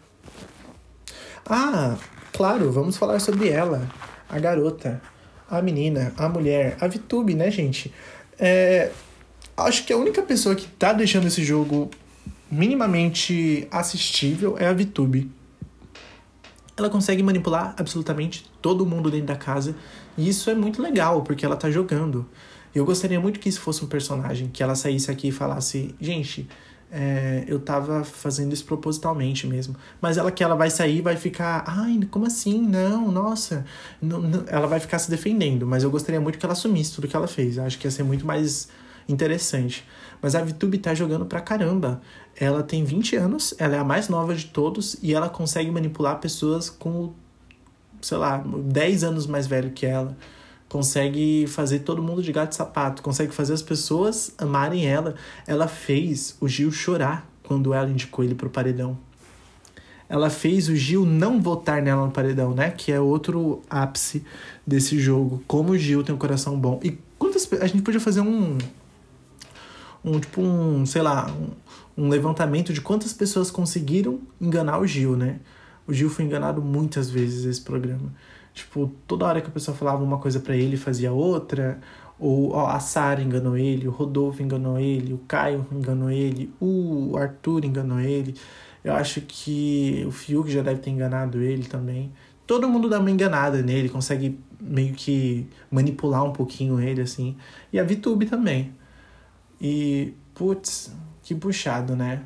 Ah, 1.46 1.96
claro, 2.32 2.72
vamos 2.72 2.96
falar 2.96 3.20
sobre 3.20 3.48
ela, 3.48 3.88
a 4.28 4.38
garota, 4.40 5.00
a 5.48 5.62
menina, 5.62 6.12
a 6.16 6.28
mulher, 6.28 6.76
a 6.80 6.88
VTube, 6.88 7.34
né, 7.34 7.48
gente? 7.48 7.94
É, 8.36 8.90
acho 9.66 9.84
que 9.84 9.92
a 9.92 9.96
única 9.96 10.22
pessoa 10.22 10.54
que 10.54 10.66
tá 10.66 10.92
deixando 10.92 11.26
esse 11.26 11.44
jogo 11.44 11.90
minimamente 12.50 13.66
assistível 13.70 14.56
é 14.58 14.66
a 14.66 14.72
VTube. 14.72 15.30
Ela 16.76 16.88
consegue 16.88 17.22
manipular 17.22 17.74
absolutamente 17.76 18.48
todo 18.62 18.86
mundo 18.86 19.10
dentro 19.10 19.26
da 19.26 19.36
casa. 19.36 19.74
E 20.16 20.28
isso 20.28 20.48
é 20.48 20.54
muito 20.54 20.80
legal, 20.80 21.22
porque 21.22 21.44
ela 21.44 21.56
tá 21.56 21.70
jogando. 21.70 22.26
Eu 22.74 22.84
gostaria 22.84 23.18
muito 23.18 23.40
que 23.40 23.48
isso 23.48 23.60
fosse 23.60 23.84
um 23.84 23.88
personagem, 23.88 24.48
que 24.48 24.62
ela 24.62 24.74
saísse 24.74 25.10
aqui 25.10 25.28
e 25.28 25.32
falasse, 25.32 25.94
gente, 26.00 26.48
é, 26.90 27.44
eu 27.46 27.58
tava 27.58 28.04
fazendo 28.04 28.52
isso 28.52 28.64
propositalmente 28.64 29.46
mesmo. 29.46 29.74
Mas 30.00 30.16
ela 30.16 30.30
que 30.30 30.42
ela 30.42 30.54
vai 30.54 30.70
sair 30.70 31.00
vai 31.00 31.16
ficar, 31.16 31.64
ai, 31.66 31.98
como 32.10 32.26
assim? 32.26 32.62
Não, 32.62 33.10
nossa. 33.10 33.64
Não, 34.00 34.20
não. 34.20 34.44
Ela 34.46 34.66
vai 34.66 34.80
ficar 34.80 34.98
se 34.98 35.10
defendendo, 35.10 35.66
mas 35.66 35.82
eu 35.82 35.90
gostaria 35.90 36.20
muito 36.20 36.38
que 36.38 36.46
ela 36.46 36.52
assumisse 36.52 36.94
tudo 36.94 37.08
que 37.08 37.16
ela 37.16 37.28
fez. 37.28 37.56
Eu 37.56 37.64
acho 37.64 37.78
que 37.78 37.86
ia 37.86 37.90
ser 37.90 38.04
muito 38.04 38.24
mais 38.26 38.68
interessante. 39.08 39.84
Mas 40.20 40.34
a 40.34 40.42
VTube 40.42 40.78
tá 40.78 40.94
jogando 40.94 41.24
pra 41.24 41.40
caramba. 41.40 42.00
Ela 42.38 42.62
tem 42.62 42.84
20 42.84 43.16
anos, 43.16 43.54
ela 43.58 43.76
é 43.76 43.78
a 43.78 43.84
mais 43.84 44.08
nova 44.08 44.34
de 44.34 44.46
todos 44.46 44.96
e 45.02 45.14
ela 45.14 45.28
consegue 45.28 45.70
manipular 45.70 46.18
pessoas 46.20 46.68
com, 46.70 47.12
sei 48.00 48.18
lá, 48.18 48.42
10 48.44 49.04
anos 49.04 49.26
mais 49.26 49.46
velho 49.46 49.70
que 49.70 49.86
ela 49.86 50.16
consegue 50.68 51.46
fazer 51.46 51.80
todo 51.80 52.02
mundo 52.02 52.22
de 52.22 52.30
gato 52.30 52.52
e 52.52 52.54
sapato, 52.54 53.02
consegue 53.02 53.32
fazer 53.34 53.54
as 53.54 53.62
pessoas 53.62 54.32
amarem 54.36 54.86
ela. 54.86 55.14
Ela 55.46 55.66
fez 55.66 56.36
o 56.40 56.46
Gil 56.46 56.70
chorar 56.70 57.26
quando 57.42 57.72
ela 57.72 57.88
indicou 57.88 58.24
ele 58.24 58.34
pro 58.34 58.50
paredão. 58.50 58.98
Ela 60.08 60.30
fez 60.30 60.68
o 60.68 60.76
Gil 60.76 61.04
não 61.04 61.40
votar 61.40 61.82
nela 61.82 62.06
no 62.06 62.10
paredão, 62.10 62.54
né? 62.54 62.70
Que 62.70 62.92
é 62.92 63.00
outro 63.00 63.62
ápice 63.68 64.24
desse 64.66 64.98
jogo. 64.98 65.42
Como 65.46 65.72
o 65.72 65.78
Gil 65.78 66.02
tem 66.02 66.14
um 66.14 66.18
coração 66.18 66.58
bom. 66.58 66.80
E 66.82 66.98
quantas 67.18 67.50
a 67.60 67.66
gente 67.66 67.82
podia 67.82 68.00
fazer 68.00 68.20
um 68.20 68.56
um 70.08 70.20
tipo 70.20 70.40
um, 70.40 70.86
sei 70.86 71.02
lá, 71.02 71.30
um, 71.96 72.04
um 72.04 72.08
levantamento 72.08 72.72
de 72.72 72.80
quantas 72.80 73.12
pessoas 73.12 73.50
conseguiram 73.50 74.20
enganar 74.40 74.78
o 74.78 74.86
Gil, 74.86 75.16
né? 75.16 75.40
O 75.86 75.92
Gil 75.92 76.10
foi 76.10 76.24
enganado 76.24 76.60
muitas 76.62 77.10
vezes 77.10 77.44
nesse 77.44 77.62
programa. 77.62 78.12
Tipo, 78.52 78.92
toda 79.06 79.24
hora 79.24 79.40
que 79.40 79.48
a 79.48 79.50
pessoa 79.50 79.76
falava 79.76 80.02
uma 80.02 80.18
coisa 80.18 80.40
para 80.40 80.56
ele, 80.56 80.76
fazia 80.76 81.12
outra. 81.12 81.80
Ou 82.18 82.52
ó, 82.52 82.66
a 82.66 82.80
Sara 82.80 83.22
enganou 83.22 83.56
ele, 83.56 83.86
o 83.86 83.90
Rodolfo 83.90 84.42
enganou 84.42 84.78
ele, 84.78 85.12
o 85.12 85.18
Caio 85.18 85.64
enganou 85.72 86.10
ele, 86.10 86.52
o 86.60 87.16
Arthur 87.16 87.64
enganou 87.64 88.00
ele. 88.00 88.34
Eu 88.82 88.94
acho 88.94 89.20
que 89.20 90.04
o 90.06 90.10
Fiuk 90.10 90.50
já 90.50 90.62
deve 90.62 90.80
ter 90.80 90.90
enganado 90.90 91.40
ele 91.40 91.64
também. 91.64 92.12
Todo 92.46 92.68
mundo 92.68 92.88
dá 92.88 92.98
uma 92.98 93.10
enganada 93.10 93.62
nele, 93.62 93.88
consegue 93.88 94.38
meio 94.60 94.94
que 94.94 95.46
manipular 95.70 96.24
um 96.24 96.32
pouquinho 96.32 96.80
ele, 96.80 97.00
assim. 97.00 97.36
E 97.72 97.78
a 97.78 97.84
VTube 97.84 98.26
também. 98.26 98.72
E, 99.60 100.14
putz, 100.34 100.92
que 101.22 101.34
puxado, 101.34 101.96
né? 101.96 102.22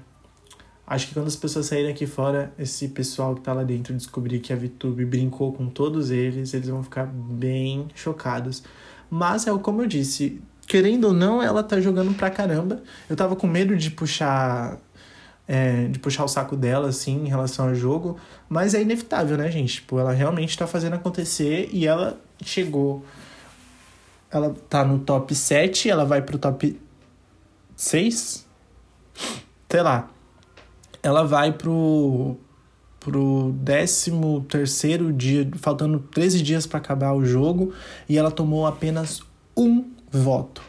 Acho 0.87 1.09
que 1.09 1.15
quando 1.15 1.29
as 1.29 1.37
pessoas 1.37 1.67
saírem 1.67 1.91
aqui 1.91 2.07
fora, 2.07 2.53
esse 2.59 2.89
pessoal 2.89 3.35
que 3.35 3.41
tá 3.41 3.53
lá 3.53 3.63
dentro 3.63 3.95
descobrir 3.95 4.41
que 4.41 4.53
a 4.53 4.57
VTube 4.57 5.05
brincou 5.05 5.53
com 5.53 5.67
todos 5.69 6.11
eles, 6.11 6.53
eles 6.53 6.69
vão 6.69 6.83
ficar 6.83 7.07
bem 7.07 7.89
chocados. 7.95 8.63
Mas 9.09 9.47
é 9.47 9.59
como 9.59 9.83
eu 9.83 9.87
disse, 9.87 10.43
querendo 10.67 11.05
ou 11.05 11.13
não, 11.13 11.43
ela 11.43 11.63
tá 11.63 11.81
jogando 11.81 12.15
pra 12.15 12.31
caramba. 12.31 12.83
Eu 13.09 13.17
tava 13.17 13.37
com 13.37 13.47
medo 13.47 13.77
de 13.77 13.91
puxar. 13.91 14.79
É, 15.49 15.87
de 15.89 15.99
puxar 15.99 16.25
o 16.25 16.29
saco 16.29 16.57
dela, 16.57 16.89
assim, 16.89 17.25
em 17.25 17.29
relação 17.29 17.69
ao 17.69 17.75
jogo. 17.75 18.17
Mas 18.49 18.75
é 18.75 18.83
inevitável, 18.83 19.37
né, 19.37 19.51
gente? 19.51 19.75
Tipo, 19.75 19.99
ela 19.99 20.13
realmente 20.13 20.57
tá 20.57 20.67
fazendo 20.67 20.95
acontecer 20.95 21.69
e 21.73 21.87
ela 21.87 22.21
chegou. 22.45 23.05
Ela 24.31 24.55
tá 24.69 24.85
no 24.85 24.99
top 24.99 25.35
7, 25.35 25.91
ela 25.91 26.05
vai 26.05 26.23
pro 26.23 26.39
top 26.39 26.79
6? 27.85 28.47
Sei 29.69 29.83
lá 29.83 30.13
ela 31.03 31.25
vai 31.25 31.53
pro 31.53 32.37
pro 33.01 33.53
13 33.65 34.13
terceiro 34.49 35.13
dia, 35.13 35.51
faltando 35.57 35.99
13 35.99 36.41
dias 36.41 36.67
para 36.69 36.79
acabar 36.79 37.13
o 37.13 37.25
jogo, 37.25 37.75
e 38.09 38.17
ela 38.17 38.31
tomou 38.31 38.65
apenas 38.65 39.21
um 39.57 39.91
voto. 40.09 40.63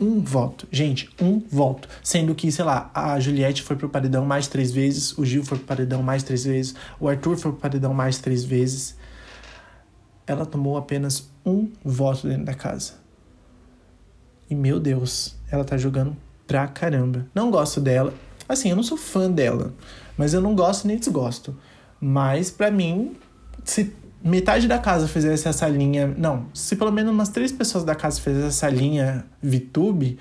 Um 0.00 0.20
voto. 0.20 0.66
Gente, 0.72 1.10
um 1.20 1.40
voto. 1.40 1.86
Sendo 2.02 2.34
que, 2.34 2.50
sei 2.50 2.64
lá, 2.64 2.90
a 2.94 3.20
Juliette 3.20 3.62
foi 3.62 3.76
pro 3.76 3.88
paredão 3.90 4.24
mais 4.24 4.48
três 4.48 4.72
vezes, 4.72 5.16
o 5.18 5.26
Gil 5.26 5.44
foi 5.44 5.58
pro 5.58 5.66
paredão 5.66 6.02
mais 6.02 6.22
três 6.22 6.44
vezes, 6.44 6.74
o 6.98 7.06
Arthur 7.06 7.36
foi 7.36 7.52
pro 7.52 7.60
paredão 7.60 7.92
mais 7.92 8.18
três 8.18 8.44
vezes. 8.44 8.96
Ela 10.26 10.46
tomou 10.46 10.78
apenas 10.78 11.30
um 11.44 11.70
voto 11.84 12.26
dentro 12.26 12.46
da 12.46 12.54
casa. 12.54 12.94
E, 14.48 14.54
meu 14.54 14.80
Deus, 14.80 15.36
ela 15.50 15.64
tá 15.64 15.76
jogando 15.76 16.16
pra 16.46 16.66
caramba. 16.66 17.26
Não 17.34 17.50
gosto 17.50 17.80
dela. 17.80 18.12
Assim, 18.48 18.70
eu 18.70 18.76
não 18.76 18.82
sou 18.82 18.98
fã 18.98 19.30
dela, 19.30 19.72
mas 20.16 20.34
eu 20.34 20.40
não 20.40 20.54
gosto 20.54 20.86
nem 20.86 20.98
desgosto. 20.98 21.56
Mas 22.00 22.50
para 22.50 22.70
mim, 22.70 23.16
se 23.64 23.94
metade 24.22 24.68
da 24.68 24.78
casa 24.78 25.08
fizesse 25.08 25.48
essa 25.48 25.68
linha, 25.68 26.14
não, 26.16 26.46
se 26.52 26.76
pelo 26.76 26.90
menos 26.90 27.12
umas 27.12 27.28
três 27.28 27.52
pessoas 27.52 27.84
da 27.84 27.94
casa 27.94 28.20
fizessem 28.20 28.48
essa 28.48 28.68
linha 28.68 29.24
VTube, 29.42 30.18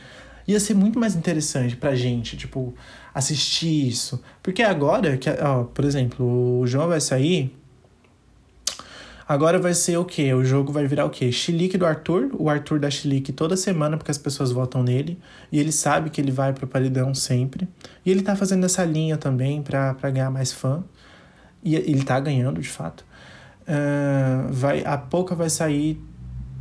ia 0.47 0.59
ser 0.59 0.73
muito 0.73 0.99
mais 0.99 1.15
interessante 1.15 1.75
pra 1.75 1.95
gente, 1.95 2.35
tipo, 2.37 2.73
assistir 3.13 3.87
isso. 3.87 4.21
Porque 4.41 4.61
agora, 4.61 5.17
que, 5.17 5.29
ó, 5.29 5.63
por 5.63 5.85
exemplo, 5.85 6.59
o 6.59 6.67
João 6.67 6.87
vai 6.87 6.99
sair, 6.99 7.55
Agora 9.27 9.57
vai 9.57 9.73
ser 9.73 9.97
o 9.97 10.03
quê? 10.03 10.33
O 10.33 10.43
jogo 10.43 10.71
vai 10.71 10.85
virar 10.85 11.05
o 11.05 11.09
quê? 11.09 11.31
Chilique 11.31 11.77
do 11.77 11.85
Arthur, 11.85 12.29
o 12.33 12.49
Arthur 12.49 12.79
dá 12.79 12.89
chilique 12.89 13.31
toda 13.31 13.55
semana 13.55 13.97
porque 13.97 14.11
as 14.11 14.17
pessoas 14.17 14.51
votam 14.51 14.83
nele, 14.83 15.17
e 15.51 15.59
ele 15.59 15.71
sabe 15.71 16.09
que 16.09 16.19
ele 16.19 16.31
vai 16.31 16.51
pro 16.53 16.67
paredão 16.67 17.13
sempre. 17.13 17.67
E 18.05 18.11
ele 18.11 18.21
tá 18.21 18.35
fazendo 18.35 18.65
essa 18.65 18.83
linha 18.83 19.17
também 19.17 19.61
pra 19.61 19.93
ganhar 20.11 20.29
mais 20.29 20.51
fã. 20.51 20.83
E 21.63 21.75
ele 21.75 22.03
tá 22.03 22.19
ganhando, 22.19 22.59
de 22.59 22.67
fato. 22.67 23.05
Uh, 23.61 24.51
vai, 24.51 24.83
a 24.85 24.97
Pouca 24.97 25.33
vai 25.33 25.49
sair 25.49 25.97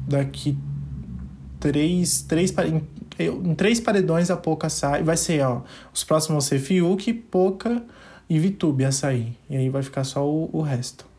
daqui 0.06 0.56
três, 1.58 2.22
três 2.22 2.54
em, 2.58 2.82
em 3.18 3.54
três 3.54 3.80
paredões 3.80 4.30
a 4.30 4.36
Pouca 4.36 4.68
sai. 4.68 5.02
Vai 5.02 5.16
ser, 5.16 5.44
ó, 5.44 5.62
os 5.92 6.04
próximos 6.04 6.34
vão 6.34 6.40
ser 6.40 6.60
Fiuk, 6.60 7.12
Pouca 7.12 7.82
e 8.30 8.38
Vitube 8.38 8.84
a 8.84 8.92
sair. 8.92 9.36
E 9.50 9.56
aí 9.56 9.68
vai 9.68 9.82
ficar 9.82 10.04
só 10.04 10.24
o, 10.24 10.48
o 10.52 10.62
resto. 10.62 11.11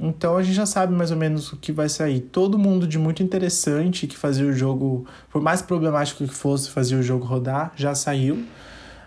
Então 0.00 0.36
a 0.36 0.42
gente 0.42 0.54
já 0.54 0.66
sabe 0.66 0.92
mais 0.92 1.10
ou 1.10 1.16
menos 1.16 1.52
o 1.52 1.56
que 1.56 1.70
vai 1.72 1.88
sair. 1.88 2.20
Todo 2.20 2.58
mundo 2.58 2.86
de 2.86 2.98
muito 2.98 3.22
interessante 3.22 4.06
que 4.06 4.16
fazia 4.16 4.46
o 4.46 4.52
jogo, 4.52 5.06
por 5.30 5.40
mais 5.40 5.62
problemático 5.62 6.26
que 6.26 6.34
fosse, 6.34 6.70
fazia 6.70 6.98
o 6.98 7.02
jogo 7.02 7.24
rodar, 7.24 7.72
já 7.76 7.94
saiu. 7.94 8.44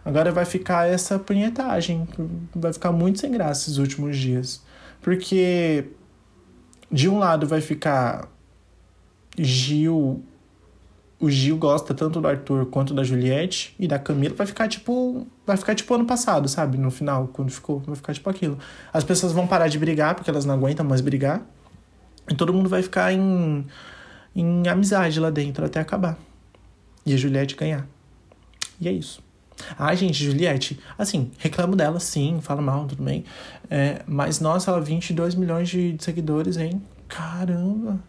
Agora 0.05 0.31
vai 0.31 0.45
ficar 0.45 0.87
essa 0.87 1.19
punhetagem. 1.19 2.07
Vai 2.55 2.71
ficar 2.71 2.91
muito 2.91 3.19
sem 3.19 3.31
graça 3.31 3.63
esses 3.63 3.77
últimos 3.77 4.17
dias. 4.17 4.63
Porque 5.01 5.85
de 6.89 7.09
um 7.09 7.19
lado 7.19 7.45
vai 7.45 7.59
ficar 7.59 8.29
Gil 9.37 10.23
o 11.19 11.29
Gil 11.29 11.57
gosta 11.57 11.93
tanto 11.93 12.21
do 12.21 12.27
Arthur 12.27 12.67
quanto 12.67 12.93
da 12.93 13.03
Juliette 13.03 13.75
e 13.79 13.87
da 13.87 13.97
Camila, 13.97 14.35
vai 14.35 14.45
ficar 14.45 14.67
tipo. 14.67 15.25
Vai 15.47 15.55
ficar 15.55 15.73
tipo 15.73 15.93
ano 15.95 16.05
passado, 16.05 16.49
sabe? 16.49 16.77
No 16.77 16.91
final, 16.91 17.29
quando 17.29 17.49
ficou. 17.49 17.79
Vai 17.79 17.95
ficar 17.95 18.13
tipo 18.13 18.29
aquilo. 18.29 18.59
As 18.91 19.05
pessoas 19.05 19.31
vão 19.31 19.47
parar 19.47 19.69
de 19.69 19.79
brigar, 19.79 20.13
porque 20.13 20.29
elas 20.29 20.43
não 20.43 20.53
aguentam 20.53 20.85
mais 20.85 20.99
brigar. 20.99 21.41
E 22.29 22.35
todo 22.35 22.53
mundo 22.53 22.67
vai 22.67 22.83
ficar 22.83 23.13
em, 23.13 23.65
em 24.35 24.67
amizade 24.67 25.17
lá 25.21 25.29
dentro 25.29 25.65
até 25.65 25.79
acabar. 25.79 26.17
E 27.05 27.13
a 27.13 27.17
Juliette 27.17 27.55
ganhar. 27.55 27.87
E 28.81 28.89
é 28.89 28.91
isso. 28.91 29.23
Ah, 29.79 29.95
gente, 29.95 30.21
Juliette, 30.21 30.77
assim, 30.97 31.31
reclamo 31.39 31.77
dela 31.77 31.99
sim, 31.99 32.39
fala 32.41 32.61
mal, 32.61 32.85
tudo 32.85 33.01
bem. 33.01 33.23
É, 33.69 34.01
mas, 34.05 34.41
nossa, 34.41 34.69
ela 34.69 34.81
22 34.81 35.33
milhões 35.33 35.69
de 35.69 35.95
seguidores, 35.99 36.57
hein? 36.57 36.81
Caramba! 37.07 37.99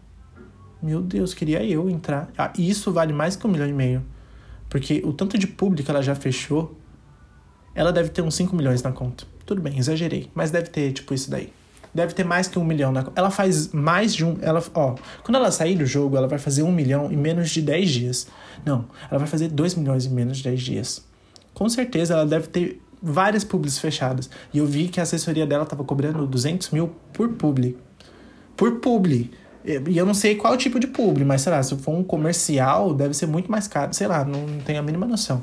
Meu 0.83 1.01
Deus, 1.01 1.33
queria 1.33 1.63
eu 1.63 1.89
entrar. 1.89 2.29
Ah, 2.37 2.51
isso 2.57 2.91
vale 2.91 3.13
mais 3.13 3.37
que 3.37 3.47
um 3.47 3.49
milhão 3.49 3.67
e 3.67 3.73
meio. 3.73 4.03
Porque 4.69 5.01
o 5.05 5.13
tanto 5.13 5.37
de 5.37 5.47
público 5.47 5.89
ela 5.89 6.01
já 6.01 6.13
fechou, 6.13 6.78
ela 7.79 7.93
deve 7.93 8.09
ter 8.09 8.21
uns 8.21 8.35
5 8.35 8.53
milhões 8.53 8.83
na 8.83 8.91
conta. 8.91 9.23
Tudo 9.45 9.61
bem, 9.61 9.77
exagerei. 9.79 10.29
Mas 10.35 10.51
deve 10.51 10.69
ter, 10.69 10.91
tipo, 10.91 11.13
isso 11.13 11.31
daí. 11.31 11.49
Deve 11.93 12.13
ter 12.13 12.25
mais 12.25 12.45
que 12.49 12.59
um 12.59 12.63
milhão 12.65 12.91
na 12.91 13.03
conta. 13.03 13.17
Ela 13.17 13.31
faz 13.31 13.71
mais 13.71 14.13
de 14.13 14.25
um. 14.25 14.37
Ela, 14.41 14.61
ó, 14.73 14.95
quando 15.23 15.37
ela 15.37 15.49
sair 15.49 15.75
do 15.75 15.85
jogo, 15.85 16.17
ela 16.17 16.27
vai 16.27 16.37
fazer 16.37 16.61
um 16.61 16.73
milhão 16.73 17.09
em 17.09 17.15
menos 17.15 17.49
de 17.49 17.61
10 17.61 17.89
dias. 17.89 18.27
Não, 18.65 18.83
ela 19.09 19.17
vai 19.17 19.29
fazer 19.29 19.47
2 19.47 19.75
milhões 19.75 20.05
em 20.05 20.09
menos 20.09 20.39
de 20.39 20.43
10 20.43 20.61
dias. 20.61 21.05
Com 21.53 21.69
certeza 21.69 22.15
ela 22.15 22.25
deve 22.25 22.47
ter 22.47 22.81
várias 23.01 23.45
publis 23.45 23.79
fechadas. 23.79 24.29
E 24.53 24.57
eu 24.57 24.65
vi 24.65 24.89
que 24.89 24.99
a 24.99 25.03
assessoria 25.03 25.47
dela 25.47 25.65
tava 25.65 25.85
cobrando 25.85 26.27
200 26.27 26.71
mil 26.71 26.93
por 27.13 27.29
publi. 27.29 27.77
Por 28.57 28.81
publi. 28.81 29.31
E 29.63 29.97
eu 29.97 30.05
não 30.05 30.13
sei 30.13 30.35
qual 30.35 30.57
tipo 30.57 30.81
de 30.81 30.87
publi, 30.87 31.23
mas 31.23 31.43
sei 31.43 31.53
lá, 31.53 31.63
se 31.63 31.77
for 31.77 31.95
um 31.95 32.03
comercial, 32.03 32.93
deve 32.93 33.13
ser 33.13 33.25
muito 33.25 33.49
mais 33.49 33.69
caro. 33.69 33.93
Sei 33.93 34.05
lá, 34.05 34.25
não 34.25 34.59
tenho 34.65 34.79
a 34.79 34.81
mínima 34.81 35.07
noção. 35.07 35.41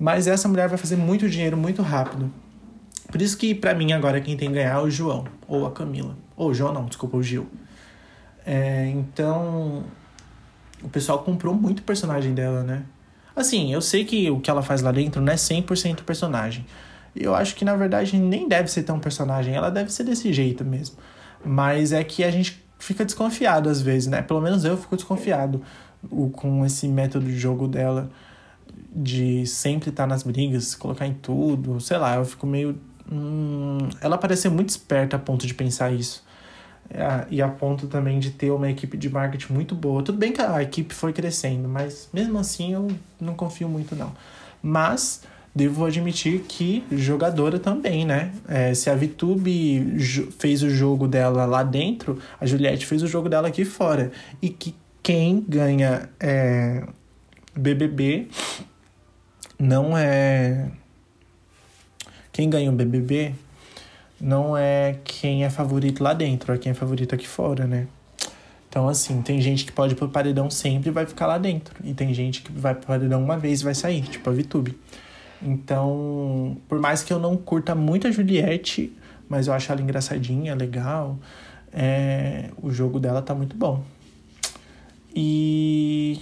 Mas 0.00 0.26
essa 0.26 0.48
mulher 0.48 0.66
vai 0.66 0.78
fazer 0.78 0.96
muito 0.96 1.28
dinheiro 1.28 1.58
muito 1.58 1.82
rápido. 1.82 2.32
Por 3.12 3.20
isso 3.20 3.36
que 3.36 3.54
para 3.54 3.74
mim 3.74 3.92
agora 3.92 4.18
quem 4.18 4.34
tem 4.34 4.48
que 4.48 4.54
ganhar 4.54 4.76
é 4.76 4.82
o 4.82 4.88
João, 4.88 5.26
ou 5.46 5.66
a 5.66 5.70
Camila. 5.70 6.16
Ou 6.34 6.48
o 6.48 6.54
João 6.54 6.72
não, 6.72 6.86
desculpa, 6.86 7.18
o 7.18 7.22
Gil. 7.22 7.46
É, 8.46 8.86
então, 8.86 9.84
o 10.82 10.88
pessoal 10.88 11.18
comprou 11.18 11.54
muito 11.54 11.82
personagem 11.82 12.32
dela, 12.32 12.62
né? 12.62 12.82
Assim, 13.36 13.74
eu 13.74 13.82
sei 13.82 14.06
que 14.06 14.30
o 14.30 14.40
que 14.40 14.50
ela 14.50 14.62
faz 14.62 14.80
lá 14.80 14.90
dentro 14.90 15.20
não 15.20 15.34
é 15.34 15.36
100% 15.36 16.02
personagem. 16.02 16.64
Eu 17.14 17.34
acho 17.34 17.54
que 17.54 17.64
na 17.64 17.76
verdade 17.76 18.16
nem 18.16 18.48
deve 18.48 18.70
ser 18.70 18.84
tão 18.84 18.98
personagem, 18.98 19.54
ela 19.54 19.70
deve 19.70 19.92
ser 19.92 20.04
desse 20.04 20.32
jeito 20.32 20.64
mesmo. 20.64 20.96
Mas 21.44 21.92
é 21.92 22.02
que 22.02 22.24
a 22.24 22.30
gente 22.30 22.64
fica 22.78 23.04
desconfiado 23.04 23.68
às 23.68 23.82
vezes, 23.82 24.08
né? 24.08 24.22
Pelo 24.22 24.40
menos 24.40 24.64
eu 24.64 24.78
fico 24.78 24.96
desconfiado 24.96 25.60
com 26.32 26.64
esse 26.64 26.88
método 26.88 27.26
de 27.26 27.38
jogo 27.38 27.68
dela 27.68 28.10
de 28.94 29.46
sempre 29.46 29.90
estar 29.90 30.06
nas 30.06 30.22
brigas, 30.22 30.74
colocar 30.74 31.06
em 31.06 31.14
tudo, 31.14 31.80
sei 31.80 31.98
lá, 31.98 32.16
eu 32.16 32.24
fico 32.24 32.46
meio. 32.46 32.78
Hum, 33.10 33.78
ela 34.00 34.18
parece 34.18 34.42
ser 34.42 34.50
muito 34.50 34.70
esperta 34.70 35.16
a 35.16 35.18
ponto 35.18 35.46
de 35.46 35.54
pensar 35.54 35.92
isso. 35.92 36.24
É, 36.92 37.26
e 37.30 37.40
a 37.40 37.48
ponto 37.48 37.86
também 37.86 38.18
de 38.18 38.30
ter 38.30 38.50
uma 38.50 38.68
equipe 38.68 38.96
de 38.96 39.08
marketing 39.08 39.52
muito 39.52 39.74
boa. 39.74 40.02
Tudo 40.02 40.18
bem 40.18 40.32
que 40.32 40.40
a 40.40 40.60
equipe 40.60 40.92
foi 40.92 41.12
crescendo, 41.12 41.68
mas 41.68 42.08
mesmo 42.12 42.38
assim 42.38 42.72
eu 42.72 42.88
não 43.20 43.34
confio 43.34 43.68
muito, 43.68 43.94
não. 43.94 44.12
Mas 44.60 45.22
devo 45.54 45.84
admitir 45.84 46.40
que 46.48 46.84
jogadora 46.90 47.58
também, 47.58 48.04
né? 48.04 48.32
É, 48.48 48.74
se 48.74 48.90
a 48.90 48.94
VTube 48.94 49.98
fez 50.38 50.62
o 50.62 50.70
jogo 50.70 51.06
dela 51.06 51.44
lá 51.44 51.62
dentro, 51.62 52.18
a 52.40 52.46
Juliette 52.46 52.86
fez 52.86 53.02
o 53.02 53.06
jogo 53.06 53.28
dela 53.28 53.48
aqui 53.48 53.64
fora. 53.64 54.10
E 54.42 54.48
que 54.48 54.74
quem 55.02 55.44
ganha 55.48 56.08
é, 56.18 56.84
BBB 57.54 58.28
não 59.60 59.96
é. 59.96 60.70
Quem 62.32 62.48
ganha 62.48 62.70
o 62.70 62.74
BBB 62.74 63.34
não 64.18 64.56
é 64.56 64.98
quem 65.04 65.44
é 65.44 65.50
favorito 65.50 66.02
lá 66.02 66.14
dentro, 66.14 66.52
é 66.52 66.58
quem 66.58 66.72
é 66.72 66.74
favorito 66.74 67.14
aqui 67.14 67.28
fora, 67.28 67.66
né? 67.66 67.86
Então, 68.68 68.88
assim, 68.88 69.20
tem 69.20 69.40
gente 69.40 69.64
que 69.64 69.72
pode 69.72 69.92
ir 69.94 69.96
pro 69.96 70.08
paredão 70.08 70.48
sempre 70.48 70.90
e 70.90 70.92
vai 70.92 71.04
ficar 71.04 71.26
lá 71.26 71.36
dentro. 71.38 71.74
E 71.84 71.92
tem 71.92 72.14
gente 72.14 72.40
que 72.40 72.52
vai 72.52 72.74
pro 72.74 72.86
paredão 72.86 73.22
uma 73.22 73.36
vez 73.36 73.60
e 73.60 73.64
vai 73.64 73.74
sair, 73.74 74.02
tipo 74.02 74.30
a 74.30 74.32
VTube. 74.32 74.78
Então, 75.42 76.56
por 76.68 76.78
mais 76.78 77.02
que 77.02 77.12
eu 77.12 77.18
não 77.18 77.36
curta 77.36 77.74
muito 77.74 78.06
a 78.06 78.10
Juliette, 78.10 78.96
mas 79.28 79.46
eu 79.48 79.52
acho 79.52 79.72
ela 79.72 79.80
engraçadinha, 79.82 80.54
legal, 80.54 81.18
é... 81.72 82.50
o 82.62 82.70
jogo 82.70 83.00
dela 83.00 83.20
tá 83.20 83.34
muito 83.34 83.56
bom. 83.56 83.82
E. 85.14 86.20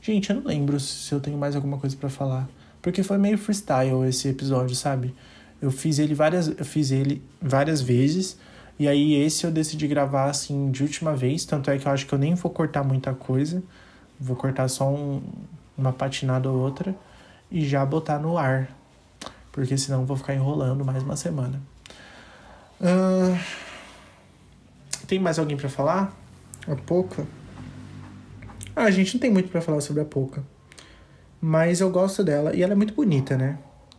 Gente, 0.00 0.30
eu 0.30 0.36
não 0.36 0.44
lembro 0.44 0.80
se 0.80 1.12
eu 1.12 1.20
tenho 1.20 1.36
mais 1.36 1.54
alguma 1.54 1.78
coisa 1.78 1.96
para 1.96 2.08
falar. 2.08 2.48
Porque 2.86 3.02
foi 3.02 3.18
meio 3.18 3.36
freestyle 3.36 4.06
esse 4.08 4.28
episódio, 4.28 4.76
sabe? 4.76 5.12
Eu 5.60 5.72
fiz 5.72 5.98
ele 5.98 6.14
várias, 6.14 6.46
eu 6.46 6.64
fiz 6.64 6.92
ele 6.92 7.20
várias 7.42 7.82
vezes. 7.82 8.38
E 8.78 8.86
aí 8.86 9.12
esse 9.14 9.44
eu 9.44 9.50
decidi 9.50 9.88
gravar 9.88 10.30
assim 10.30 10.70
de 10.70 10.84
última 10.84 11.12
vez. 11.12 11.44
Tanto 11.44 11.68
é 11.68 11.78
que 11.78 11.88
eu 11.88 11.90
acho 11.90 12.06
que 12.06 12.12
eu 12.12 12.18
nem 12.20 12.36
vou 12.36 12.48
cortar 12.48 12.84
muita 12.84 13.12
coisa. 13.12 13.60
Vou 14.20 14.36
cortar 14.36 14.68
só 14.68 14.88
um, 14.88 15.20
uma 15.76 15.92
patinada 15.92 16.48
ou 16.48 16.60
outra 16.60 16.94
e 17.50 17.66
já 17.66 17.84
botar 17.84 18.20
no 18.20 18.38
ar. 18.38 18.70
Porque 19.50 19.76
senão 19.76 20.06
vou 20.06 20.16
ficar 20.16 20.36
enrolando 20.36 20.84
mais 20.84 21.02
uma 21.02 21.16
semana. 21.16 21.60
Uh, 22.80 23.36
tem 25.08 25.18
mais 25.18 25.40
alguém 25.40 25.56
para 25.56 25.68
falar? 25.68 26.16
A 26.68 26.76
Poca? 26.76 27.26
Ah, 28.76 28.84
a 28.84 28.90
gente 28.92 29.14
não 29.14 29.20
tem 29.20 29.30
muito 29.32 29.50
para 29.50 29.60
falar 29.60 29.80
sobre 29.80 30.02
a 30.02 30.04
Poca. 30.04 30.44
Mas 31.48 31.80
eu 31.80 31.88
gosto 31.90 32.24
dela 32.24 32.56
e 32.56 32.60
ela 32.60 32.72
é 32.72 32.74
muito 32.74 32.92
bonita, 32.92 33.36
né? 33.36 33.56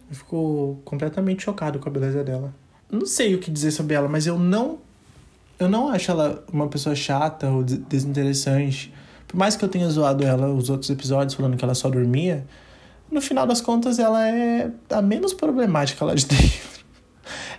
Eu 0.10 0.18
fico 0.18 0.82
completamente 0.84 1.44
chocado 1.44 1.80
com 1.80 1.88
a 1.88 1.92
beleza 1.92 2.22
dela. 2.22 2.54
Não 2.92 3.06
sei 3.06 3.36
o 3.36 3.40
que 3.40 3.50
dizer 3.50 3.72
sobre 3.72 3.96
ela, 3.96 4.10
mas 4.10 4.28
eu 4.28 4.38
não 4.38 4.80
eu 5.58 5.70
não 5.70 5.88
acho 5.88 6.12
ela 6.12 6.44
uma 6.52 6.68
pessoa 6.68 6.94
chata 6.94 7.50
ou 7.50 7.64
desinteressante. 7.64 8.94
Por 9.26 9.38
mais 9.38 9.56
que 9.56 9.64
eu 9.64 9.70
tenha 9.70 9.90
zoado 9.90 10.26
ela 10.26 10.50
os 10.50 10.70
outros 10.70 10.90
episódios 10.90 11.36
falando 11.36 11.56
que 11.56 11.64
ela 11.64 11.74
só 11.74 11.90
dormia, 11.90 12.46
no 13.10 13.22
final 13.22 13.48
das 13.48 13.62
contas, 13.62 13.98
ela 13.98 14.28
é 14.28 14.70
a 14.90 15.02
menos 15.02 15.34
problemática 15.34 16.04
lá 16.04 16.16
de 16.16 16.26
dentro. 16.28 16.86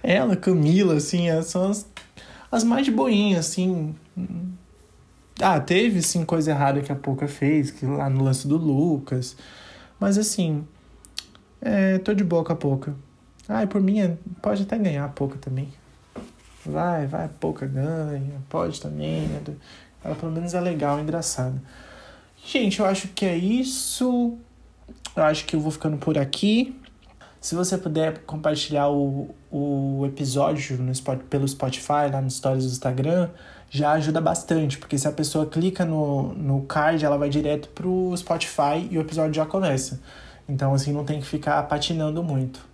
Ela, 0.02 0.36
Camila, 0.36 0.96
assim, 0.96 1.28
são 1.42 1.70
as, 1.70 1.88
as 2.52 2.62
mais 2.62 2.84
de 2.84 2.90
boinha, 2.90 3.38
assim. 3.38 3.94
Ah, 5.40 5.58
teve 5.58 6.02
sim 6.02 6.26
coisa 6.26 6.50
errada 6.50 6.82
que 6.82 6.92
a 6.92 6.94
Pouca 6.94 7.26
fez, 7.26 7.70
que 7.70 7.86
lá 7.86 8.10
no 8.10 8.22
lance 8.22 8.46
do 8.46 8.58
Lucas. 8.58 9.34
Mas 9.98 10.16
assim, 10.16 10.66
é, 11.60 11.98
tô 11.98 12.14
de 12.14 12.24
boa 12.24 12.44
com 12.44 12.52
a 12.52 12.56
Pouca. 12.56 12.94
Ai, 13.48 13.66
por 13.66 13.80
mim, 13.80 14.16
pode 14.42 14.62
até 14.62 14.78
ganhar 14.78 15.04
a 15.04 15.08
Pouca 15.08 15.38
também. 15.38 15.68
Vai, 16.64 17.06
vai, 17.06 17.24
a 17.24 17.28
Pouca 17.28 17.66
ganha, 17.66 18.42
pode 18.48 18.80
também. 18.80 19.22
Né? 19.22 19.42
Ela 20.04 20.14
pelo 20.14 20.30
menos 20.30 20.54
é 20.54 20.60
legal, 20.60 21.00
engraçada. 21.00 21.60
Gente, 22.44 22.80
eu 22.80 22.86
acho 22.86 23.08
que 23.08 23.24
é 23.24 23.36
isso. 23.36 24.38
Eu 25.16 25.22
acho 25.22 25.44
que 25.44 25.56
eu 25.56 25.60
vou 25.60 25.70
ficando 25.70 25.96
por 25.96 26.16
aqui. 26.16 26.78
Se 27.40 27.54
você 27.54 27.78
puder 27.78 28.18
compartilhar 28.20 28.88
o, 28.88 29.34
o 29.50 30.04
episódio 30.06 30.76
no, 30.78 30.92
pelo 31.30 31.46
Spotify, 31.46 32.10
lá 32.12 32.20
nos 32.20 32.36
stories 32.36 32.64
do 32.64 32.70
Instagram, 32.72 33.30
já 33.70 33.92
ajuda 33.92 34.20
bastante, 34.20 34.78
porque 34.78 34.96
se 34.96 35.06
a 35.06 35.12
pessoa 35.12 35.46
clica 35.46 35.84
no, 35.84 36.32
no 36.34 36.62
card, 36.62 37.04
ela 37.04 37.18
vai 37.18 37.28
direto 37.28 37.68
pro 37.70 38.14
Spotify 38.16 38.88
e 38.90 38.96
o 38.96 39.00
episódio 39.00 39.34
já 39.34 39.44
começa. 39.44 40.00
Então, 40.48 40.72
assim, 40.72 40.92
não 40.92 41.04
tem 41.04 41.20
que 41.20 41.26
ficar 41.26 41.62
patinando 41.64 42.22
muito. 42.22 42.66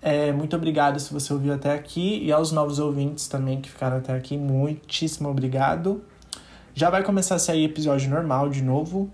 É, 0.00 0.32
muito 0.32 0.56
obrigado 0.56 0.98
se 0.98 1.12
você 1.12 1.32
ouviu 1.32 1.54
até 1.54 1.72
aqui 1.72 2.20
e 2.24 2.32
aos 2.32 2.50
novos 2.50 2.80
ouvintes 2.80 3.28
também 3.28 3.60
que 3.60 3.70
ficaram 3.70 3.98
até 3.98 4.12
aqui, 4.12 4.36
muitíssimo 4.36 5.28
obrigado. 5.28 6.02
Já 6.74 6.90
vai 6.90 7.04
começar 7.04 7.36
a 7.36 7.38
sair 7.38 7.64
episódio 7.64 8.10
normal 8.10 8.48
de 8.48 8.62
novo. 8.62 9.08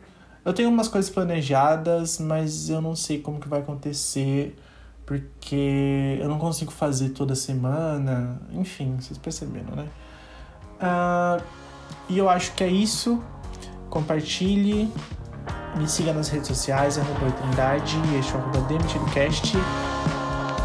Eu 0.45 0.55
tenho 0.55 0.71
umas 0.71 0.89
coisas 0.89 1.11
planejadas, 1.11 2.19
mas 2.19 2.71
eu 2.71 2.81
não 2.81 2.97
sei 2.97 3.21
como 3.21 3.39
que 3.39 3.49
vai 3.49 3.61
acontecer, 3.61 4.57
porque 5.05 6.17
eu 6.19 6.29
não 6.29 6.39
consigo 6.39 6.73
fazer 6.73 7.11
toda 7.11 7.35
semana. 7.35 8.41
Enfim, 8.53 8.97
vocês 8.99 9.19
perceberam, 9.19 9.77
né? 9.77 9.89
Uh, 10.81 11.43
e 12.09 12.19
eu 12.19 12.29
acho 12.29 12.53
que 12.53 12.65
é 12.65 12.69
isso. 12.69 13.23
Compartilhe, 13.91 14.93
me 15.77 15.89
siga 15.89 16.13
nas 16.13 16.29
redes 16.29 16.49
sociais, 16.49 16.99
arroba 16.99 17.31
Trindade, 17.33 17.97
este 18.19 18.33
é 18.33 18.37
o 18.37 18.41
arroba 18.41 18.67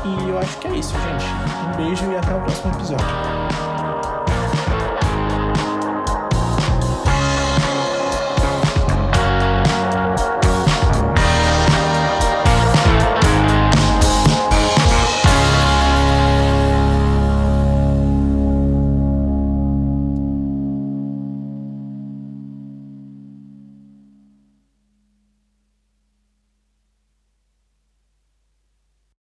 E 0.05 0.29
eu 0.29 0.39
acho 0.39 0.57
que 0.57 0.67
é 0.67 0.75
isso, 0.75 0.93
gente. 0.93 1.25
Um 1.25 1.77
beijo 1.77 2.11
e 2.11 2.17
até 2.17 2.35
o 2.35 2.41
próximo 2.41 2.73
episódio. 2.73 3.42